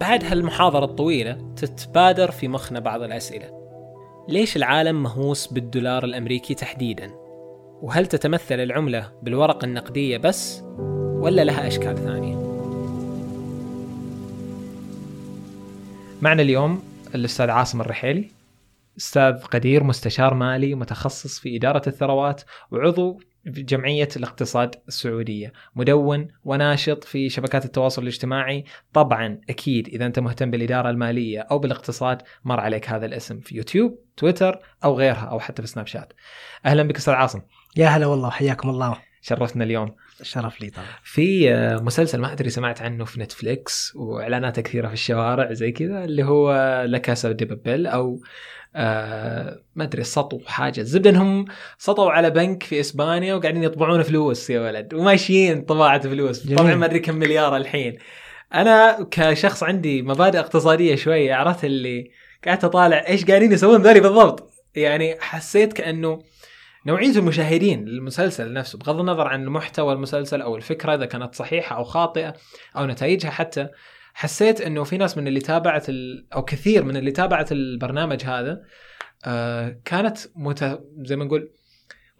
بعد 0.00 0.24
هالمحاضرة 0.24 0.84
الطويلة 0.84 1.54
تتبادر 1.56 2.30
في 2.30 2.48
مخنا 2.48 2.80
بعض 2.80 3.02
الأسئلة 3.02 3.50
ليش 4.28 4.56
العالم 4.56 5.02
مهووس 5.02 5.46
بالدولار 5.46 6.04
الأمريكي 6.04 6.54
تحديدا؟ 6.54 7.10
وهل 7.82 8.06
تتمثل 8.06 8.60
العملة 8.60 9.12
بالورقة 9.22 9.64
النقدية 9.64 10.16
بس 10.16 10.62
ولا 11.20 11.44
لها 11.44 11.66
أشكال 11.66 11.96
ثانية؟ 11.96 12.36
معنا 16.22 16.42
اليوم 16.42 16.82
الأستاذ 17.14 17.50
عاصم 17.50 17.80
الرحيلي 17.80 18.30
أستاذ 18.98 19.42
قدير 19.42 19.84
مستشار 19.84 20.34
مالي 20.34 20.74
متخصص 20.74 21.38
في 21.38 21.56
إدارة 21.56 21.82
الثروات 21.88 22.42
وعضو 22.70 23.20
جمعية 23.46 24.08
الاقتصاد 24.16 24.74
السعودية. 24.88 25.52
مدون 25.76 26.28
وناشط 26.44 27.04
في 27.04 27.28
شبكات 27.28 27.64
التواصل 27.64 28.02
الاجتماعي. 28.02 28.64
طبعا 28.92 29.40
أكيد 29.50 29.88
إذا 29.88 30.06
أنت 30.06 30.18
مهتم 30.18 30.50
بالإدارة 30.50 30.90
المالية 30.90 31.40
أو 31.40 31.58
بالاقتصاد 31.58 32.22
مر 32.44 32.60
عليك 32.60 32.88
هذا 32.88 33.06
الاسم 33.06 33.40
في 33.40 33.56
يوتيوب 33.56 33.98
تويتر 34.16 34.58
أو 34.84 34.98
غيرها 34.98 35.24
أو 35.24 35.40
حتى 35.40 35.62
في 35.62 35.68
سناب 35.68 35.86
شات. 35.86 36.12
أهلا 36.66 36.82
بك 36.82 36.96
أستاذ 36.96 37.14
عاصم. 37.14 37.40
يا 37.76 37.86
هلا 37.86 38.06
والله 38.06 38.30
حياكم 38.30 38.70
الله. 38.70 39.08
شرفتنا 39.28 39.64
اليوم. 39.64 39.94
الشرف 40.20 40.60
لي 40.60 40.70
طبعا. 40.70 40.86
في 41.04 41.52
آه، 41.52 41.76
مسلسل 41.76 42.20
ما 42.20 42.32
أدري 42.32 42.50
سمعت 42.50 42.82
عنه 42.82 43.04
في 43.04 43.20
نتفليكس 43.20 43.92
واعلاناته 43.96 44.62
كثيرة 44.62 44.86
في 44.88 44.94
الشوارع 44.94 45.52
زي 45.52 45.72
كذا 45.72 46.04
اللي 46.04 46.24
هو 46.24 46.52
لكاسا 46.88 47.32
دي 47.32 47.44
بابيل 47.44 47.86
أو 47.86 48.20
آه 48.76 49.62
ما 49.74 49.84
أدري 49.84 50.04
سطو 50.04 50.40
حاجة. 50.46 50.80
الزبدة 50.80 51.10
إنهم 51.10 51.44
سطوا 51.78 52.10
على 52.10 52.30
بنك 52.30 52.62
في 52.62 52.80
إسبانيا 52.80 53.34
وقاعدين 53.34 53.62
يطبعون 53.62 54.02
فلوس 54.02 54.50
يا 54.50 54.60
ولد 54.60 54.94
وماشيين 54.94 55.62
طباعة 55.62 56.00
فلوس. 56.00 56.46
جميل. 56.46 56.58
طبعا 56.58 56.74
ما 56.74 56.86
أدري 56.86 56.98
كم 56.98 57.14
مليار 57.14 57.56
الحين. 57.56 57.98
أنا 58.54 59.08
كشخص 59.10 59.62
عندي 59.62 60.02
مبادئ 60.02 60.38
اقتصادية 60.38 60.94
شوية 60.94 61.34
عرفت 61.34 61.64
اللي 61.64 62.10
قعدت 62.46 62.64
أطالع 62.64 63.04
إيش 63.08 63.24
قاعدين 63.24 63.52
يسوون 63.52 63.82
ذولي 63.82 64.00
بالضبط. 64.00 64.50
يعني 64.74 65.16
حسيت 65.20 65.72
كأنه 65.72 66.22
نوعية 66.88 67.18
المشاهدين 67.18 67.84
للمسلسل 67.84 68.52
نفسه 68.52 68.78
بغض 68.78 69.00
النظر 69.00 69.26
عن 69.26 69.46
محتوى 69.46 69.92
المسلسل 69.92 70.40
أو 70.40 70.56
الفكرة 70.56 70.94
إذا 70.94 71.06
كانت 71.06 71.34
صحيحة 71.34 71.76
أو 71.76 71.84
خاطئة 71.84 72.34
أو 72.76 72.86
نتائجها 72.86 73.30
حتى 73.30 73.68
حسيت 74.14 74.60
إنه 74.60 74.84
في 74.84 74.96
ناس 74.96 75.18
من 75.18 75.26
اللي 75.26 75.40
تابعت 75.40 75.88
ال... 75.88 76.26
أو 76.34 76.44
كثير 76.44 76.84
من 76.84 76.96
اللي 76.96 77.10
تابعت 77.10 77.52
البرنامج 77.52 78.24
هذا 78.24 78.62
آه 79.24 79.80
كانت 79.84 80.18
مت... 80.36 80.80
زي 80.98 81.16
ما 81.16 81.24
نقول 81.24 81.50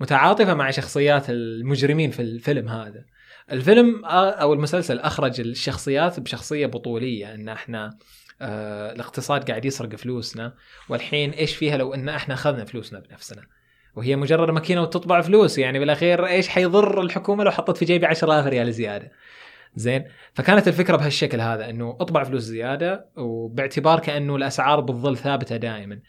متعاطفة 0.00 0.54
مع 0.54 0.70
شخصيات 0.70 1.30
المجرمين 1.30 2.10
في 2.10 2.22
الفيلم 2.22 2.68
هذا. 2.68 3.04
الفيلم 3.52 4.04
آه، 4.04 4.30
أو 4.30 4.52
المسلسل 4.52 4.98
أخرج 4.98 5.40
الشخصيات 5.40 6.20
بشخصية 6.20 6.66
بطولية 6.66 7.34
إن 7.34 7.48
إحنا 7.48 7.98
آه 8.40 8.92
الاقتصاد 8.92 9.50
قاعد 9.50 9.64
يسرق 9.64 9.94
فلوسنا 9.94 10.54
والحين 10.88 11.30
إيش 11.30 11.56
فيها 11.56 11.76
لو 11.76 11.94
إن 11.94 12.08
إحنا 12.08 12.34
أخذنا 12.34 12.64
فلوسنا 12.64 13.00
بنفسنا؟ 13.00 13.57
وهي 13.96 14.16
مجرد 14.16 14.50
ماكينة 14.50 14.82
وتطبع 14.82 15.20
فلوس 15.20 15.58
يعني 15.58 15.78
بالأخير 15.78 16.26
إيش 16.26 16.48
حيضر 16.48 17.00
الحكومة 17.00 17.44
لو 17.44 17.50
حطت 17.50 17.76
في 17.76 17.84
جيبي 17.84 18.06
10000 18.06 18.46
ريال 18.46 18.72
زيادة؟ 18.72 19.12
زين. 19.76 20.04
فكانت 20.34 20.68
الفكرة 20.68 20.96
بهالشكل 20.96 21.40
هذا 21.40 21.70
إنه 21.70 21.96
أطبع 22.00 22.24
فلوس 22.24 22.42
زيادة 22.42 23.08
وباعتبار 23.16 24.00
كأنه 24.00 24.36
الأسعار 24.36 24.80
بتظل 24.80 25.16
ثابتة 25.16 25.56
دائما. 25.56 26.00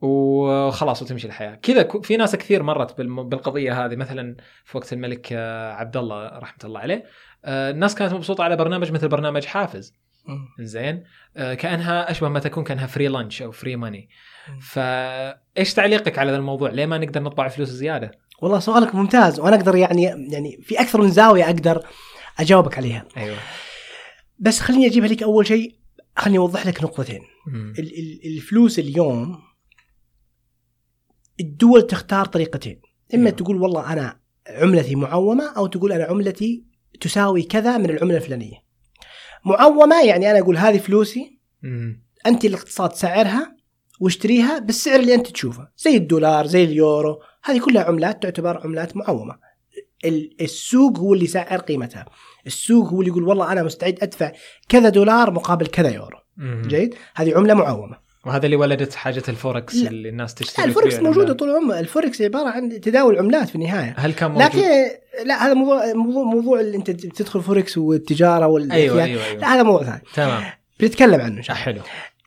وخلاص 0.00 1.02
وتمشي 1.02 1.26
الحياة. 1.26 1.54
كذا 1.54 1.88
في 2.02 2.16
ناس 2.16 2.36
كثير 2.36 2.62
مرت 2.62 3.00
بالقضية 3.00 3.84
هذه. 3.84 3.96
مثلا 3.96 4.36
في 4.64 4.76
وقت 4.76 4.92
الملك 4.92 5.28
آه، 5.32 5.72
عبد 5.72 5.96
الله 5.96 6.38
رحمة 6.38 6.58
الله 6.64 6.80
عليه 6.80 7.04
آه، 7.44 7.70
الناس 7.70 7.94
كانت 7.94 8.12
مبسوطة 8.12 8.44
على 8.44 8.56
برنامج 8.56 8.92
مثل 8.92 9.08
برنامج 9.08 9.44
حافز. 9.44 10.03
زين؟ 10.60 11.04
آه، 11.36 11.54
كأنها 11.54 12.10
أشبه 12.10 12.28
ما 12.28 12.40
تكون 12.40 12.64
كأنها 12.64 12.86
free 12.86 13.08
lunch 13.08 13.42
أو 13.42 13.50
free 13.52 13.76
money 13.76 14.08
فايش 14.60 15.74
تعليقك 15.74 16.18
على 16.18 16.30
ذا 16.30 16.36
الموضوع؟ 16.36 16.70
ليه 16.70 16.86
ما 16.86 16.98
نقدر 16.98 17.22
نطبع 17.22 17.48
فلوس 17.48 17.68
زيادة؟ 17.68 18.10
والله 18.42 18.58
سؤالك 18.58 18.94
ممتاز 18.94 19.40
وأنا 19.40 19.56
أقدر 19.56 19.76
يعني 19.76 20.02
يعني 20.02 20.58
في 20.62 20.80
أكثر 20.80 21.00
من 21.02 21.10
زاوية 21.10 21.44
أقدر 21.44 21.86
أجاوبك 22.38 22.78
عليها. 22.78 23.04
أيوه. 23.16 23.36
بس 24.38 24.60
خليني 24.60 24.86
أجيبها 24.86 25.08
لك 25.08 25.22
أول 25.22 25.46
شيء 25.46 25.74
خليني 26.16 26.38
أوضح 26.38 26.66
لك 26.66 26.82
نقطتين. 26.84 27.20
مم. 27.46 27.74
ال- 27.78 27.98
ال- 27.98 28.20
الفلوس 28.36 28.78
اليوم 28.78 29.38
الدول 31.40 31.82
تختار 31.86 32.24
طريقتين. 32.24 32.80
إما 33.14 33.26
أيوه. 33.26 33.36
تقول 33.36 33.56
والله 33.62 33.92
أنا 33.92 34.20
عملتي 34.48 34.94
معومة 34.94 35.56
أو 35.56 35.66
تقول 35.66 35.92
أنا 35.92 36.04
عملتي 36.04 36.64
تساوي 37.00 37.42
كذا 37.42 37.78
من 37.78 37.90
العملة 37.90 38.16
الفلانية. 38.16 38.63
معومة 39.44 40.04
يعني 40.04 40.30
أنا 40.30 40.38
أقول 40.38 40.56
هذه 40.56 40.78
فلوسي. 40.78 41.38
أنت 42.26 42.44
الاقتصاد 42.44 42.92
سعرها 42.92 43.56
واشتريها 44.00 44.58
بالسعر 44.58 45.00
اللي 45.00 45.14
أنت 45.14 45.26
تشوفه 45.26 45.68
زي 45.76 45.96
الدولار 45.96 46.46
زي 46.46 46.64
اليورو 46.64 47.20
هذه 47.44 47.60
كلها 47.60 47.82
عملات 47.84 48.22
تعتبر 48.22 48.60
عملات 48.64 48.96
معومة. 48.96 49.38
ال- 50.04 50.36
السوق 50.40 50.98
هو 50.98 51.14
اللي 51.14 51.24
يسعر 51.24 51.58
قيمتها. 51.60 52.04
السوق 52.46 52.88
هو 52.88 53.00
اللي 53.00 53.10
يقول 53.10 53.22
والله 53.24 53.52
أنا 53.52 53.62
مستعد 53.62 53.98
أدفع 54.02 54.32
كذا 54.68 54.88
دولار 54.88 55.30
مقابل 55.30 55.66
كذا 55.66 55.90
يورو. 55.94 56.18
مم. 56.36 56.62
جيد؟ 56.66 56.94
هذه 57.14 57.36
عملة 57.36 57.54
معومة. 57.54 58.03
وهذا 58.26 58.44
اللي 58.46 58.56
ولدت 58.56 58.94
حاجة 58.94 59.22
الفوركس 59.28 59.74
لا. 59.76 59.90
اللي 59.90 60.08
الناس 60.08 60.30
لا 60.30 60.36
تشتري 60.36 60.64
الفوركس 60.64 60.94
فيها 60.94 61.02
موجودة. 61.02 61.32
طول 61.32 61.50
العمر. 61.50 61.78
الفوركس 61.78 62.22
عبارة 62.22 62.48
عن 62.48 62.80
تداول 62.80 63.18
عملات 63.18 63.48
في 63.48 63.54
النهاية. 63.54 63.94
هل 63.98 64.12
كان 64.12 64.30
موجود؟ 64.30 64.46
لكن 64.46 64.60
لا 65.26 65.46
هذا 65.46 65.54
موضوع 65.54 65.92
موضوع 65.92 66.24
موضوع 66.24 66.60
اللي 66.60 66.76
انت 66.76 66.90
بتدخل 66.90 67.42
فوركس 67.42 67.78
والتجارة 67.78 68.46
والحياد 68.46 68.82
أيوه 68.82 69.04
أيوه 69.04 69.24
أيوه. 69.24 69.40
لا 69.40 69.54
هذا 69.54 69.62
موضوع 69.62 69.82
ثاني. 69.84 70.02
تمام. 70.14 70.44
بنتكلم 70.80 71.20
عنه 71.20 71.38
ان 71.38 71.42
شاء 71.42 71.56
الله 71.56 71.64
حلو. 71.64 71.80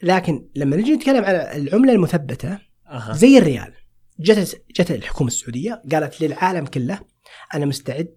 لكن 0.04 0.48
لما 0.56 0.75
نجي 0.75 0.94
نتكلم 0.94 1.25
على 1.25 1.58
العملة 1.58 1.94
المثبتة 1.94 2.60
أها. 2.89 3.13
زي 3.13 3.38
الريال. 3.38 3.74
جت 4.20 4.62
جت 4.80 4.92
الحكومة 4.92 5.27
السعودية 5.27 5.82
قالت 5.92 6.22
للعالم 6.22 6.66
كله 6.66 7.00
أنا 7.56 7.66
مستعد 7.66 8.16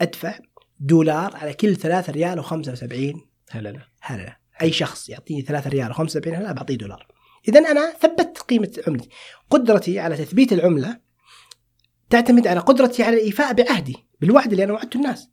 أدفع 0.00 0.38
دولار 0.80 1.36
على 1.36 1.52
كل 1.54 1.76
3 1.76 2.12
ريال 2.12 2.44
و75 2.44 2.52
هلا 3.50 3.68
لا. 3.68 3.80
هلله 4.00 4.36
أي 4.62 4.72
شخص 4.72 5.08
يعطيني 5.08 5.42
3 5.42 5.70
ريال 5.70 5.94
و75 5.94 6.28
هلله 6.28 6.52
بعطيه 6.52 6.74
دولار. 6.74 7.06
اذا 7.48 7.60
أنا 7.60 7.92
ثبت 8.00 8.38
قيمة 8.38 8.82
عملتي. 8.86 9.08
قدرتي 9.50 9.98
على 9.98 10.16
تثبيت 10.16 10.52
العملة 10.52 10.98
تعتمد 12.10 12.46
على 12.46 12.60
قدرتي 12.60 13.02
على 13.02 13.16
الإيفاء 13.16 13.52
بعهدي 13.52 13.96
بالوعد 14.20 14.50
اللي 14.50 14.64
أنا 14.64 14.72
وعدته 14.72 14.96
الناس. 14.96 15.28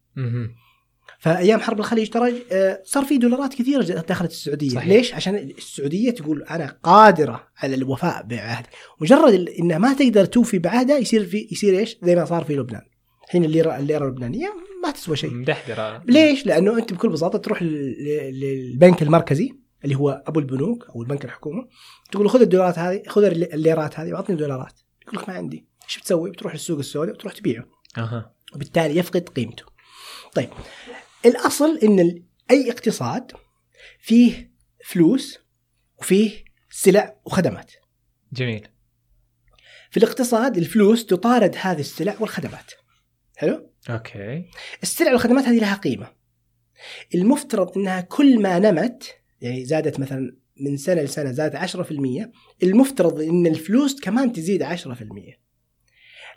فأيام 1.19 1.59
حرب 1.59 1.79
الخليج 1.79 2.09
ترى 2.09 2.33
آه، 2.51 2.81
صار 2.85 3.05
في 3.05 3.17
دولارات 3.17 3.53
كثيرة 3.53 3.83
دخلت 3.83 4.31
السعودية. 4.31 4.69
صحيح. 4.69 4.87
ليش؟ 4.87 5.13
عشان 5.13 5.35
السعودية 5.35 6.11
تقول 6.11 6.43
أنا 6.43 6.77
قادرة 6.83 7.47
على 7.57 7.75
الوفاء 7.75 8.23
بعهد. 8.23 8.65
مجرد 9.01 9.49
انها 9.59 9.77
ما 9.77 9.93
تقدر 9.93 10.25
توفي 10.25 10.59
بعهدها 10.59 10.97
يصير 10.97 11.25
في 11.25 11.47
يصير 11.51 11.79
إيش؟ 11.79 11.97
زي 12.03 12.15
ما 12.15 12.25
صار 12.25 12.43
في 12.43 12.55
لبنان. 12.55 12.81
الحين 13.25 13.43
الليره 13.45 13.77
الليره 13.77 14.05
اللبنانيه 14.05 14.53
ما 14.83 14.91
تسوى 14.91 15.15
شيء 15.15 15.33
مدحدرة 15.33 16.03
ليش؟ 16.05 16.45
لأنه 16.45 16.77
أنت 16.77 16.93
بكل 16.93 17.09
بساطة 17.09 17.37
تروح 17.37 17.61
لل- 17.61 17.95
لل- 18.03 18.39
للبنك 18.39 19.01
المركزي 19.03 19.51
اللي 19.83 19.95
هو 19.95 20.23
أبو 20.27 20.39
البنوك 20.39 20.89
أو 20.89 21.01
البنك 21.01 21.25
الحكومة 21.25 21.67
تقول 22.11 22.23
له 22.25 22.29
خذ 22.29 22.41
الدولارات 22.41 22.79
هذه 22.79 23.03
خذ 23.07 23.23
الل- 23.23 23.53
الليرات 23.53 23.99
هذه 23.99 24.11
وأعطني 24.13 24.35
دولارات 24.35 24.79
يقول 25.07 25.21
لك 25.21 25.29
ما 25.29 25.35
عندي 25.35 25.67
إيش 25.83 25.97
بتسوي؟ 25.97 26.31
بتروح 26.31 26.53
للسوق 26.53 26.77
السوداء 26.79 27.15
وتروح 27.15 27.33
تبيعه 27.33 27.65
أها 27.97 28.35
وبالتالي 28.55 28.97
يفقد 28.97 29.29
قيمته. 29.29 29.63
طيب 30.33 30.49
الأصل 31.25 31.77
إن 31.77 32.23
أي 32.51 32.71
اقتصاد 32.71 33.31
فيه 33.99 34.51
فلوس 34.85 35.39
وفيه 35.97 36.43
سلع 36.69 37.15
وخدمات. 37.25 37.71
جميل 38.33 38.67
في 39.91 39.97
الاقتصاد 39.97 40.57
الفلوس 40.57 41.05
تطارد 41.05 41.55
هذه 41.61 41.79
السلع 41.79 42.15
والخدمات. 42.19 42.71
حلو؟ 43.35 43.69
أوكي. 43.89 44.45
السلع 44.83 45.11
والخدمات 45.11 45.45
هذه 45.45 45.59
لها 45.59 45.75
قيمة. 45.75 46.07
المفترض 47.15 47.77
أنها 47.77 48.01
كل 48.01 48.41
ما 48.41 48.59
نمت 48.59 49.15
يعني 49.41 49.65
زادت 49.65 49.99
مثلا 49.99 50.37
من 50.59 50.77
سنة 50.77 51.01
لسنة 51.01 51.31
زادت 51.31 51.55
10% 51.55 52.29
المفترض 52.63 53.21
أن 53.21 53.47
الفلوس 53.47 53.99
كمان 53.99 54.31
تزيد 54.31 54.63
10% 54.63 54.67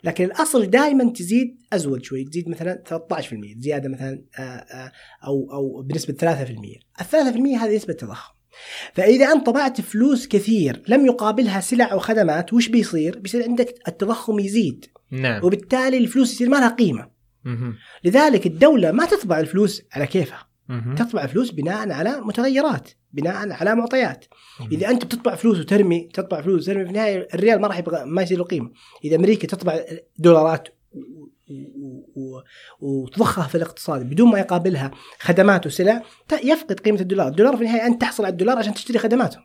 لكن 0.03 0.23
الأصل 0.23 0.65
دائما 0.69 1.13
تزيد 1.13 1.57
أزود 1.73 2.03
شوي 2.03 2.23
تزيد 2.23 2.49
مثلا 2.49 2.83
13% 2.89 3.57
زيادة 3.57 3.89
مثلا 3.89 4.23
آه، 4.39 4.41
آه، 4.41 4.91
أو 5.25 5.53
أو 5.53 5.81
بنسبة 5.81 6.13
3% 6.13 6.79
ال 7.01 7.05
3% 7.05 7.57
هذه 7.57 7.75
نسبة 7.75 7.93
تضخم. 7.93 8.33
فإذا 8.93 9.25
أنت 9.31 9.45
طبعت 9.45 9.81
فلوس 9.81 10.27
كثير 10.27 10.81
لم 10.87 11.05
يقابلها 11.05 11.59
سلع 11.59 11.93
وخدمات 11.93 12.53
وش 12.53 12.67
بيصير؟ 12.67 13.19
بيصير 13.19 13.43
عندك 13.43 13.75
التضخم 13.87 14.39
يزيد 14.39 14.85
نعم 15.11 15.43
وبالتالي 15.43 15.97
الفلوس 15.97 16.33
يصير 16.33 16.49
ما 16.49 16.57
لها 16.57 16.69
قيمة 16.69 17.09
مهم. 17.43 17.75
لذلك 18.03 18.45
الدولة 18.45 18.91
ما 18.91 19.05
تطبع 19.05 19.39
الفلوس 19.39 19.81
على 19.93 20.07
كيفها 20.07 20.49
مهم. 20.69 20.95
تطبع 20.95 21.25
فلوس 21.25 21.51
بناء 21.51 21.91
على 21.91 22.21
متغيرات 22.21 22.89
بناء 23.13 23.51
على 23.51 23.75
معطيات 23.75 24.25
مهم. 24.59 24.69
إذا 24.71 24.89
أنت 24.89 25.05
بتطبع 25.05 25.35
فلوس 25.35 25.59
وترمي 25.59 26.09
تطبع 26.13 26.41
فلوس 26.41 26.63
وترمي 26.63 26.83
في 26.83 26.89
النهاية 26.89 27.27
الريال 27.33 27.61
ما 27.61 27.67
راح 27.67 27.77
يبغى 27.77 28.05
ما 28.05 28.21
يصير 28.21 28.37
له 28.37 28.43
قيمة 28.43 28.71
إذا 29.03 29.15
أمريكا 29.15 29.47
تطبع 29.47 29.79
دولارات 30.17 30.67
وتضخها 32.81 33.47
في 33.47 33.55
الاقتصاد 33.55 34.09
بدون 34.09 34.31
ما 34.31 34.39
يقابلها 34.39 34.91
خدمات 35.19 35.65
وسلع 35.65 36.01
يفقد 36.43 36.79
قيمة 36.79 36.99
الدولار، 37.01 37.27
الدولار 37.27 37.57
في 37.57 37.61
النهاية 37.63 37.85
انت 37.87 38.01
تحصل 38.01 38.25
على 38.25 38.31
الدولار 38.31 38.57
عشان 38.57 38.73
تشتري 38.73 38.99
خدماتهم،. 38.99 39.43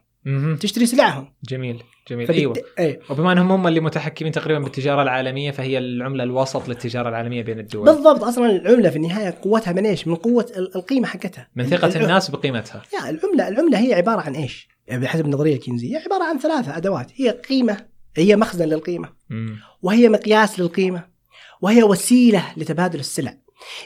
تشتري 0.60 0.86
سلعهم. 0.86 1.34
جميل 1.48 1.82
جميل 2.10 2.26
فبالت- 2.26 2.38
أيوه 2.38 2.54
إيه 2.78 3.00
وبما 3.10 3.32
أنهم 3.32 3.52
هم 3.52 3.66
اللي 3.66 3.80
متحكمين 3.80 4.32
تقريبا 4.32 4.58
بالتجارة 4.60 5.02
العالمية 5.02 5.50
فهي 5.50 5.78
العملة 5.78 6.24
الوسط 6.24 6.68
للتجارة 6.68 7.08
العالمية 7.08 7.42
بين 7.42 7.58
الدول 7.58 7.84
بالضبط 7.86 8.24
أصلا 8.24 8.50
العملة 8.50 8.90
في 8.90 8.96
النهاية 8.96 9.38
قوتها 9.42 9.72
من 9.72 9.86
إيش؟ 9.86 10.06
من 10.08 10.14
قوة 10.14 10.46
ال- 10.56 10.76
القيمة 10.76 11.06
حقتها. 11.06 11.48
من 11.56 11.66
ثقة 11.66 11.88
الع- 11.88 12.00
الناس 12.02 12.30
بقيمتها 12.30 12.82
لا 12.92 13.10
العملة 13.10 13.48
العملة 13.48 13.78
هي 13.78 13.94
عبارة 13.94 14.20
عن 14.20 14.34
إيش؟ 14.34 14.68
يعني 14.88 15.02
بحسب 15.02 15.24
النظرية 15.24 15.54
الكينزية 15.54 15.98
عبارة 15.98 16.24
عن 16.24 16.38
ثلاثة 16.38 16.76
أدوات 16.76 17.10
هي 17.16 17.30
قيمة 17.30 17.76
هي 18.16 18.36
مخزن 18.36 18.64
للقيمة 18.64 19.08
مم. 19.30 19.56
وهي 19.82 20.08
مقياس 20.08 20.60
للقيمة 20.60 21.13
وهي 21.60 21.82
وسيلة 21.82 22.52
لتبادل 22.56 23.00
السلع. 23.00 23.38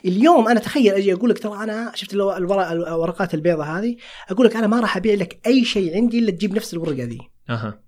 اليوم 0.04 0.48
أنا 0.48 0.60
تخيل 0.60 0.94
أجي 0.94 1.12
أقول 1.12 1.30
لك 1.30 1.38
ترى 1.38 1.64
أنا 1.64 1.92
شفت 1.94 2.14
الو- 2.14 2.36
الورق 2.36 2.70
الورقات 2.70 3.34
البيضاء 3.34 3.66
هذه 3.66 3.96
أقول 4.30 4.46
لك 4.46 4.56
أنا 4.56 4.66
ما 4.66 4.80
راح 4.80 4.96
أبيع 4.96 5.14
لك 5.14 5.40
أي 5.46 5.64
شيء 5.64 5.94
عندي 5.96 6.18
إلا 6.18 6.30
تجيب 6.30 6.54
نفس 6.54 6.74
الورقة 6.74 7.04
ذي. 7.04 7.18
أها. 7.50 7.82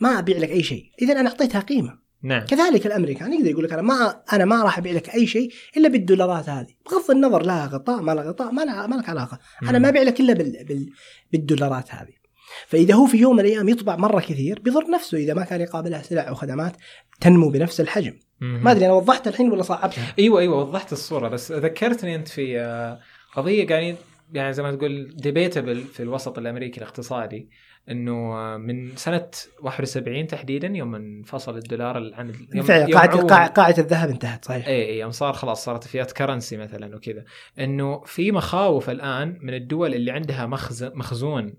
ما 0.00 0.18
أبيع 0.18 0.38
لك 0.38 0.50
أي 0.50 0.62
شيء. 0.62 0.84
إذا 1.02 1.20
أنا 1.20 1.30
أعطيتها 1.30 1.60
قيمة. 1.60 2.02
نعم. 2.22 2.46
كذلك 2.46 2.86
الأمريكان 2.86 3.32
يقدر 3.32 3.50
يقول 3.50 3.64
لك 3.64 3.72
أنا 3.72 3.82
ما 3.82 4.22
أنا 4.32 4.44
ما 4.44 4.62
راح 4.62 4.78
أبيع 4.78 4.92
لك 4.92 5.14
أي 5.14 5.26
شيء 5.26 5.52
إلا 5.76 5.88
بالدولارات 5.88 6.48
هذه. 6.48 6.74
بغض 6.90 7.10
النظر 7.10 7.42
لها 7.42 7.66
غطاء 7.66 8.02
ما 8.02 8.12
لها 8.12 8.24
غطاء 8.24 8.52
ما 8.52 8.62
لها 8.62 8.86
ما 8.86 8.94
لك 8.94 9.08
علاقة. 9.08 9.38
أنا 9.62 9.78
ما 9.78 9.88
أبيع 9.88 10.02
لك 10.02 10.20
إلا 10.20 10.32
بال... 10.32 10.64
بال... 10.64 10.90
بالدولارات 11.32 11.94
هذه. 11.94 12.21
فإذا 12.66 12.94
هو 12.94 13.06
في 13.06 13.16
يوم 13.16 13.36
من 13.36 13.40
الأيام 13.40 13.68
يطبع 13.68 13.96
مرة 13.96 14.20
كثير 14.20 14.58
بيضر 14.60 14.90
نفسه. 14.90 15.18
إذا 15.18 15.34
ما 15.34 15.44
كان 15.44 15.60
يقابلها 15.60 16.02
سلع 16.02 16.30
وخدمات 16.30 16.76
تنمو 17.20 17.48
بنفس 17.50 17.80
الحجم. 17.80 18.14
ما 18.40 18.70
أدري 18.70 18.86
أنا 18.86 18.94
وضحت 18.94 19.28
الحين 19.28 19.50
ولا 19.52 19.62
صعبتها؟ 19.62 20.14
أيوه 20.18 20.40
أيوه 20.40 20.56
وضحت 20.58 20.92
الصورة. 20.92 21.28
بس 21.28 21.52
ذكرتني 21.52 22.14
أنت 22.14 22.28
في 22.28 22.60
آه، 22.60 22.98
قضية 23.36 23.66
قاعدين 23.66 23.96
يعني 24.32 24.52
زي 24.52 24.62
ما 24.62 24.72
تقول 24.76 25.16
debatable 25.16 25.80
في 25.80 26.02
الوسط 26.02 26.38
الأمريكي 26.38 26.80
الاقتصادي 26.80 27.48
إنه 27.90 28.12
آه، 28.36 28.56
من 28.56 28.96
سنة 28.96 29.28
71 29.62 30.26
تحديدا 30.26 30.68
يوم 30.68 30.94
انفصل 30.94 31.56
الدولار 31.56 31.98
ال- 31.98 32.14
عن 32.14 32.32
يوم 32.54 32.64
فعلا 32.66 32.82
يوم 32.88 33.26
قاعدة 33.28 33.82
الذهب 33.82 34.08
انتهت 34.10 34.44
صحيح. 34.44 34.66
اي 34.66 34.82
اي 34.88 34.98
يوم 34.98 35.10
صار 35.10 35.32
خلاص 35.32 35.64
صارت 35.64 35.84
fiat 35.84 36.12
currency 36.12 36.56
مثلا 36.56 36.96
وكذا. 36.96 37.24
إنه 37.58 38.00
في 38.06 38.32
مخاوف 38.32 38.90
الآن 38.90 39.38
من 39.42 39.54
الدول 39.54 39.94
اللي 39.94 40.10
عندها 40.10 40.46
مخزن 40.46 40.90
مخزون 40.94 41.54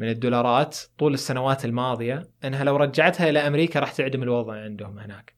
من 0.00 0.08
الدولارات 0.08 0.78
طول 0.98 1.14
السنوات 1.14 1.64
الماضية 1.64 2.22
إنها 2.44 2.64
لو 2.64 2.76
رجعتها 2.76 3.28
إلى 3.28 3.38
أمريكا 3.38 3.80
راح 3.80 3.92
تعدم 3.92 4.22
الوضع 4.22 4.54
عندهم 4.54 4.98
هناك 4.98 5.34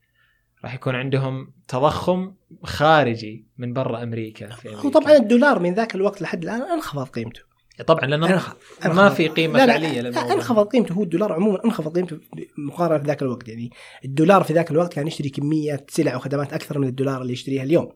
راح 0.65 0.75
يكون 0.75 0.95
عندهم 0.95 1.53
تضخم 1.69 2.35
خارجي 2.63 3.47
من 3.59 3.73
برا 3.73 4.03
أمريكا 4.03 4.49
في 4.49 4.69
أمريكا. 4.69 4.87
هو 4.87 4.91
طبعا 4.91 5.13
الدولار 5.13 5.59
من 5.59 5.75
ذاك 5.75 5.95
الوقت 5.95 6.23
لحد 6.23 6.43
الآن 6.43 6.63
أنخفض 6.63 7.09
قيمته 7.09 7.41
طبعا 7.87 8.07
لأنه 8.07 8.43
ما. 8.85 9.09
في 9.09 9.29
قيمة 9.29 9.59
لا 9.59 9.67
لا 9.67 9.73
فعلية 9.73 10.01
لا 10.01 10.09
للموضوع 10.09 10.33
أنخفض 10.33 10.67
قيمته 10.67 10.93
هو 10.93 11.03
الدولار 11.03 11.33
عموما 11.33 11.65
أنخفض 11.65 11.95
قيمته 11.95 12.21
مقارنة 12.59 12.99
في 12.99 13.05
ذاك 13.05 13.23
الوقت 13.23 13.49
يعني 13.49 13.71
الدولار 14.05 14.43
في 14.43 14.53
ذاك 14.53 14.71
الوقت 14.71 14.93
كان 14.93 15.07
يشتري 15.07 15.29
كمية 15.29 15.87
سلع 15.89 16.17
وخدمات 16.17 16.53
أكثر 16.53 16.79
من 16.79 16.89
الدولار 16.89 17.23
اللي 17.23 17.33
يشتريها 17.33 17.63
اليوم. 17.63 17.93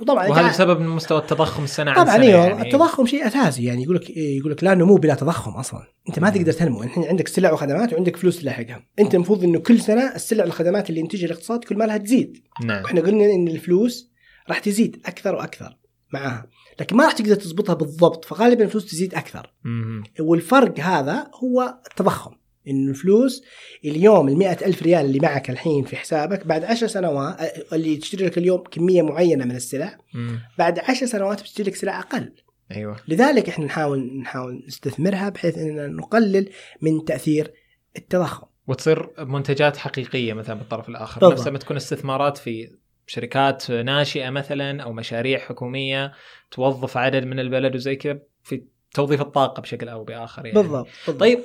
وطبعا 0.00 0.28
وهذا 0.28 0.48
بسبب 0.48 0.80
مستوى 0.80 1.18
التضخم 1.18 1.64
السنة 1.64 1.90
عن 1.90 1.96
طبعا 1.96 2.16
سنة 2.16 2.24
إيوه 2.24 2.46
يعني. 2.46 2.62
التضخم 2.62 3.06
شيء 3.06 3.26
أساسي 3.26 3.64
يعني 3.64 3.82
يقول 3.82 3.96
لك 3.96 4.10
يقول 4.16 4.52
لك 4.52 4.64
لا 4.64 4.74
نمو 4.74 4.96
بلا 4.96 5.14
تضخم 5.14 5.50
أصلا. 5.50 5.80
أنت 6.08 6.18
ما. 6.18 6.30
تقدر 6.30 6.52
تنمو 6.52 6.82
الحين 6.82 7.04
عندك 7.04 7.28
سلع 7.28 7.52
وخدمات 7.52 7.92
وعندك 7.92 8.16
فلوس 8.16 8.40
تلاحقها. 8.40 8.86
أنت 8.98 9.14
المفروض 9.14 9.44
إنه 9.44 9.58
كل 9.58 9.80
سنة 9.80 10.14
السلع 10.14 10.44
والخدمات 10.44 10.90
اللي 10.90 11.00
ينتجها 11.00 11.26
الاقتصاد 11.26 11.64
كل 11.64 11.76
ما 11.76 11.84
لها 11.84 11.96
تزيد. 11.96 12.38
نعم. 12.64 12.82
وإحنا 12.82 13.00
قلنا 13.00 13.24
إن 13.24 13.48
الفلوس 13.48 14.12
راح 14.48 14.58
تزيد 14.58 15.02
أكثر 15.06 15.34
وأكثر 15.34 15.78
معاها 16.12 16.46
لكن 16.80 16.96
ما 16.96 17.04
راح 17.04 17.12
تقدر 17.12 17.34
تضبطها 17.34 17.74
بالضبط 17.74 18.24
فغالبا 18.24 18.64
الفلوس 18.64 18.86
تزيد 18.86 19.14
أكثر. 19.14 19.54
مم. 19.64 20.02
والفرق 20.20 20.80
هذا 20.80 21.30
هو 21.44 21.74
التضخم. 21.90 22.30
انه 22.68 22.90
الفلوس 22.90 23.44
اليوم 23.84 24.28
ال 24.28 24.42
ألف 24.42 24.82
ريال 24.82 25.04
اللي 25.04 25.18
معك 25.18 25.50
الحين 25.50 25.84
في 25.84 25.96
حسابك 25.96 26.46
بعد 26.46 26.64
عشر 26.64 26.86
سنوات 26.86 27.36
اللي 27.72 27.96
تشتري 27.96 28.26
لك 28.26 28.38
اليوم 28.38 28.62
كمية 28.70 29.02
معينة 29.02 29.44
من 29.44 29.56
السلع 29.56 29.98
مم. 30.14 30.40
بعد 30.58 30.78
عشر 30.78 31.06
سنوات 31.06 31.40
بتشتري 31.40 31.70
لك 31.70 31.76
سلع 31.76 31.98
أقل 31.98 32.32
أيوه 32.70 32.96
لذلك 33.08 33.48
إحنا 33.48 33.64
نحاول 33.64 34.20
نحاول 34.20 34.64
نستثمرها 34.68 35.28
بحيث 35.28 35.58
إننا 35.58 35.86
نقلل 35.86 36.48
من 36.82 37.04
تأثير 37.04 37.52
التضخم 37.96 38.46
وتصير 38.68 39.08
منتجات 39.18 39.76
حقيقية 39.76 40.32
مثلا 40.32 40.54
بالطرف 40.54 40.88
الآخر 40.88 41.20
بالضبط. 41.20 41.38
نفس 41.38 41.48
ما 41.48 41.58
تكون 41.58 41.76
استثمارات 41.76 42.38
في 42.38 42.70
شركات 43.06 43.70
ناشئة 43.70 44.30
مثلا 44.30 44.82
أو 44.82 44.92
مشاريع 44.92 45.38
حكومية 45.38 46.12
توظف 46.50 46.96
عدد 46.96 47.24
من 47.24 47.40
البلد 47.40 47.74
وزي 47.74 47.96
كذا 47.96 48.18
في 48.42 48.62
توظيف 48.94 49.20
الطاقة 49.20 49.60
بشكل 49.60 49.88
أو 49.88 50.04
بآخر 50.04 50.46
يعني 50.46 50.62
بالضبط, 50.62 50.88
بالضبط. 51.06 51.20
طيب 51.20 51.38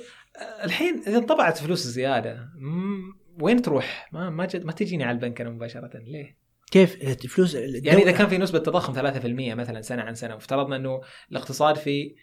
الحين 0.64 1.00
إذا 1.08 1.18
انطبعت 1.18 1.58
فلوس 1.58 1.80
زيادة 1.80 2.50
وين 3.42 3.62
تروح؟ 3.62 4.10
ما 4.14 4.30
ما 4.30 4.46
جد 4.46 4.66
ما 4.66 4.72
تجيني 4.72 5.04
على 5.04 5.16
البنك 5.16 5.42
أنا 5.42 5.50
مباشرة 5.50 5.90
ليه؟ 5.96 6.38
كيف 6.72 6.96
الفلوس 7.02 7.56
يعني 7.56 8.04
إذا 8.04 8.12
كان 8.12 8.28
في 8.28 8.38
نسبة 8.38 8.60
تضخم 8.60 8.94
3% 8.94 9.26
مثلا 9.56 9.82
سنة 9.82 10.02
عن 10.02 10.16
سنة 10.16 10.34
وافترضنا 10.34 10.76
إنه 10.76 11.02
الاقتصاد 11.32 11.76
في 11.76 12.16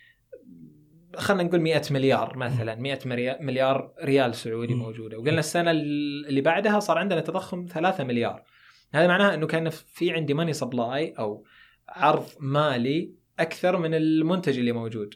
خلينا 1.17 1.43
نقول 1.43 1.61
100 1.61 1.83
مليار 1.91 2.37
مثلا 2.37 2.75
100 2.75 2.99
مريا- 3.07 3.43
مليار 3.43 3.93
ريال 4.05 4.35
سعودي. 4.35 4.75
موجودة 4.75 5.19
وقلنا 5.19 5.39
السنة 5.41 5.71
اللي 5.71 6.41
بعدها 6.41 6.81
صار 6.81 6.99
عندنا 6.99 7.21
تضخم 7.21 7.67
3 7.71 8.05
مليار 8.05 8.43
هذا 8.95 9.07
معناه 9.07 9.35
إنه 9.35 9.47
كان 9.47 9.71
في 9.71 10.11
عندي 10.11 10.35
money 10.35 10.53
supply 10.53 11.15
أو 11.19 11.45
عرض 11.89 12.27
مالي 12.41 13.15
أكثر 13.39 13.77
من 13.79 13.95
المنتج 13.95 14.59
اللي 14.59 14.73
موجود 14.73 15.15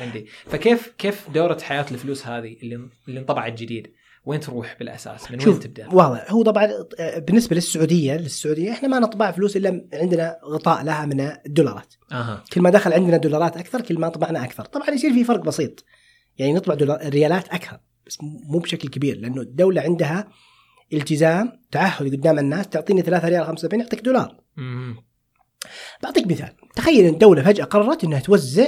عندي. 0.00 0.26
فكيف 0.46 0.92
كيف 0.98 1.30
دورة 1.30 1.58
حياة 1.62 1.86
الفلوس 1.90 2.26
هذه 2.26 2.56
اللي 2.62 2.88
اللي 3.08 3.20
انطبعت 3.20 3.52
جديد؟ 3.52 3.92
وين 4.24 4.40
تروح 4.40 4.76
بالأساس؟ 4.78 5.30
من 5.30 5.38
وين 5.46 5.60
تبدأ؟ 5.60 5.88
واضح. 5.92 6.32
هو 6.32 6.42
طبعا 6.42 6.68
بالنسبة 6.98 7.56
للسعودية 7.56 8.16
للسعودية 8.16 8.72
إحنا 8.72 8.88
ما 8.88 8.98
نطبع 8.98 9.30
فلوس 9.30 9.56
إلا 9.56 9.88
عندنا 9.92 10.38
غطاء 10.44 10.84
لها 10.84 11.06
من 11.06 11.20
الدولارات. 11.20 11.94
أها. 12.12 12.44
كل 12.52 12.60
ما 12.60 12.70
دخل 12.70 12.92
عندنا 12.92 13.16
دولارات 13.16 13.56
أكثر 13.56 13.80
كل 13.80 13.98
ما 13.98 14.08
طبعنا 14.08 14.44
أكثر. 14.44 14.64
طبعا 14.64 14.90
يصير 14.90 15.12
في 15.12 15.24
فرق 15.24 15.44
بسيط. 15.44 15.84
يعني 16.38 16.52
نطبع 16.52 16.74
دولار 16.74 17.08
ريالات 17.08 17.48
أكثر 17.48 17.80
بس 18.06 18.18
مو 18.22 18.58
بشكل 18.58 18.88
كبير 18.88 19.18
لأنه 19.18 19.40
الدولة 19.40 19.80
عندها 19.80 20.28
التزام 20.92 21.52
تعهد 21.70 22.12
قدام 22.12 22.38
الناس 22.38 22.68
تعطيني 22.68 23.02
3 23.02 23.28
ريال 23.28 23.46
75 23.46 23.82
اعطيك 23.82 24.00
دولار. 24.00 24.40
مم. 24.56 24.96
بعطيك 26.02 26.26
مثال. 26.26 26.56
تخيل 26.76 27.04
إن 27.04 27.14
الدولة 27.14 27.42
فجأة 27.42 27.64
قررت 27.64 28.04
إنها 28.04 28.20
توزع 28.20 28.66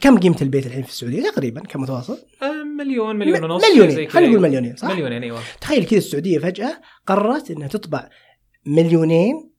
كم 0.00 0.18
قيمة 0.18 0.36
البيت 0.42 0.66
الحين 0.66 0.82
في 0.82 0.88
السعودية؟ 0.88 1.30
تقريبا 1.30 1.60
كمتوسط 1.60 2.26
آه، 2.42 2.62
مليون 2.62 3.16
مليون 3.16 3.44
ونص 3.44 3.64
مليونين. 3.64 3.94
زي 3.94 4.04
كذا، 4.04 4.12
خلينا 4.12 4.30
نقول 4.32 4.44
أيوة. 4.44 4.48
مليونين، 4.48 4.76
صح؟ 4.76 4.90
مليونين 4.90 5.22
أيوه. 5.22 5.40
تخيل 5.60 5.86
كذا 5.86 5.98
السعودية 5.98 6.38
فجأة 6.38 6.80
قررت 7.06 7.50
إنها 7.50 7.68
تطبع 7.68 8.08
مليونين. 8.66 9.50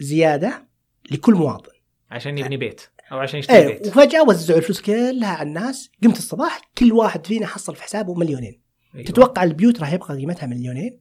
زيادة 0.00 0.68
لكل 1.10 1.34
مواطن. 1.34 1.72
عشان 2.10 2.38
يبني 2.38 2.56
بيت 2.56 2.80
أو 3.12 3.18
عشان 3.18 3.38
يشتري 3.38 3.56
إيه 3.56 3.66
بيت. 3.66 3.86
وفجأة 3.86 4.22
وزعوا 4.22 4.58
الفلوس 4.58 4.80
كلها 4.80 5.28
على 5.28 5.48
الناس. 5.48 5.90
قمت 6.02 6.18
الصباح 6.18 6.60
كل 6.78 6.92
واحد 6.92 7.26
فينا 7.26 7.46
حصل 7.46 7.76
في 7.76 7.82
حسابه 7.82 8.14
مليونين. 8.14 8.62
أيوة. 8.94 9.06
تتوقع 9.06 9.44
البيوت 9.44 9.80
راح 9.80 9.92
يبقى 9.92 10.16
قيمتها 10.16 10.46
مليونين؟ 10.46 11.00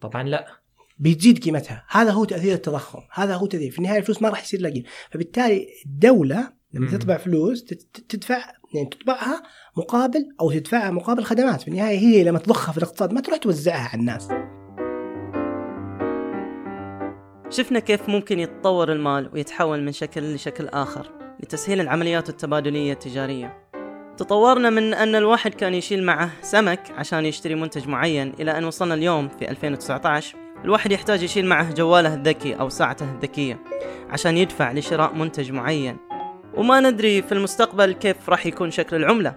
طبعا 0.00 0.22
لا. 0.22 0.46
بتزيد 0.98 1.44
قيمتها. 1.44 1.84
هذا 1.90 2.10
هو 2.10 2.24
تأثير 2.24 2.54
التضخم. 2.54 3.00
هذا 3.12 3.34
هو 3.34 3.46
تأثير. 3.46 3.70
في 3.70 3.78
النهاية 3.78 3.98
الفلوس 3.98 4.22
ما 4.22 4.28
راح 4.28 4.42
يصير 4.42 4.60
لها 4.60 4.70
قيمه 4.70 4.86
فبالتالي 5.10 5.66
الدولة 5.86 6.52
لما. 6.74 6.90
تطبع 6.90 7.16
فلوس 7.16 7.64
تدفع 8.08 8.36
يعني 8.74 8.88
تطبعها 8.88 9.42
مقابل 9.76 10.28
أو 10.40 10.52
تدفعها 10.52 10.90
مقابل 10.90 11.24
خدمات. 11.24 11.62
في 11.62 11.68
النهاية 11.68 11.98
هي 11.98 12.24
لما 12.24 12.38
تضخها 12.38 12.72
في 12.72 12.78
الاقتصاد 12.78 13.12
ما 13.12 13.20
تروح 13.20 13.38
توزعها 13.38 13.88
على 13.88 14.00
الناس. 14.00 14.28
شفنا 17.50 17.78
كيف 17.78 18.08
ممكن 18.08 18.38
يتطور 18.38 18.92
المال 18.92 19.30
ويتحول 19.32 19.82
من 19.82 19.92
شكل 19.92 20.34
لشكل 20.34 20.68
آخر 20.68 21.10
لتسهيل 21.40 21.80
العمليات 21.80 22.28
التبادلية 22.28 22.92
التجارية. 22.92 23.64
تطورنا 24.16 24.70
من 24.70 24.94
أن 24.94 25.14
الواحد 25.14 25.54
كان 25.54 25.74
يشيل 25.74 26.04
معه 26.04 26.30
سمك 26.42 26.90
عشان 26.96 27.24
يشتري 27.24 27.54
منتج 27.54 27.88
معين 27.88 28.32
إلى 28.40 28.58
أن 28.58 28.64
وصلنا 28.64 28.94
اليوم 28.94 29.28
في 29.28 29.50
2019 29.50 30.36
الواحد 30.64 30.92
يحتاج 30.92 31.22
يشيل 31.22 31.46
معه 31.46 31.74
جواله 31.74 32.14
الذكي 32.14 32.54
أو 32.54 32.68
ساعته 32.68 33.14
الذكية 33.14 33.58
عشان 34.10 34.36
يدفع 34.36 34.72
لشراء 34.72 35.14
منتج 35.14 35.52
معين. 35.52 35.96
وما 36.56 36.80
ندري 36.80 37.22
في 37.22 37.32
المستقبل 37.32 37.92
كيف 37.92 38.28
راح 38.28 38.46
يكون 38.46 38.70
شكل 38.70 38.96
العملة. 38.96 39.34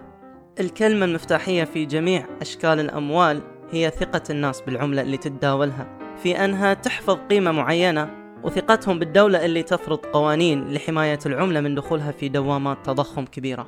الكلمة 0.60 1.04
المفتاحية 1.04 1.64
في 1.64 1.84
جميع 1.84 2.26
أشكال 2.40 2.80
الأموال 2.80 3.42
هي 3.70 3.90
ثقة 3.90 4.22
الناس 4.30 4.60
بالعملة 4.60 5.02
اللي 5.02 5.16
تتداولها. 5.16 5.98
في 6.22 6.44
أنها 6.44 6.74
تحفظ 6.74 7.18
قيمة 7.30 7.52
معينة 7.52 8.10
وثقتهم 8.42 8.98
بالدولة 8.98 9.44
اللي 9.44 9.62
تفرض 9.62 9.98
قوانين 9.98 10.72
لحماية 10.72 11.18
العملة 11.26 11.60
من 11.60 11.74
دخولها 11.74 12.12
في 12.12 12.28
دوامات 12.28 12.86
تضخم 12.86 13.24
كبيرة. 13.24 13.66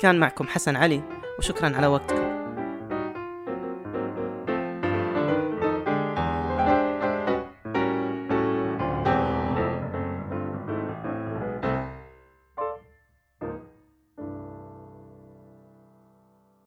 كان 0.00 0.20
معكم 0.20 0.46
حسن 0.46 0.76
علي 0.76 1.02
وشكرا 1.38 1.76
على 1.76 1.86
وقتكم. 1.86 2.21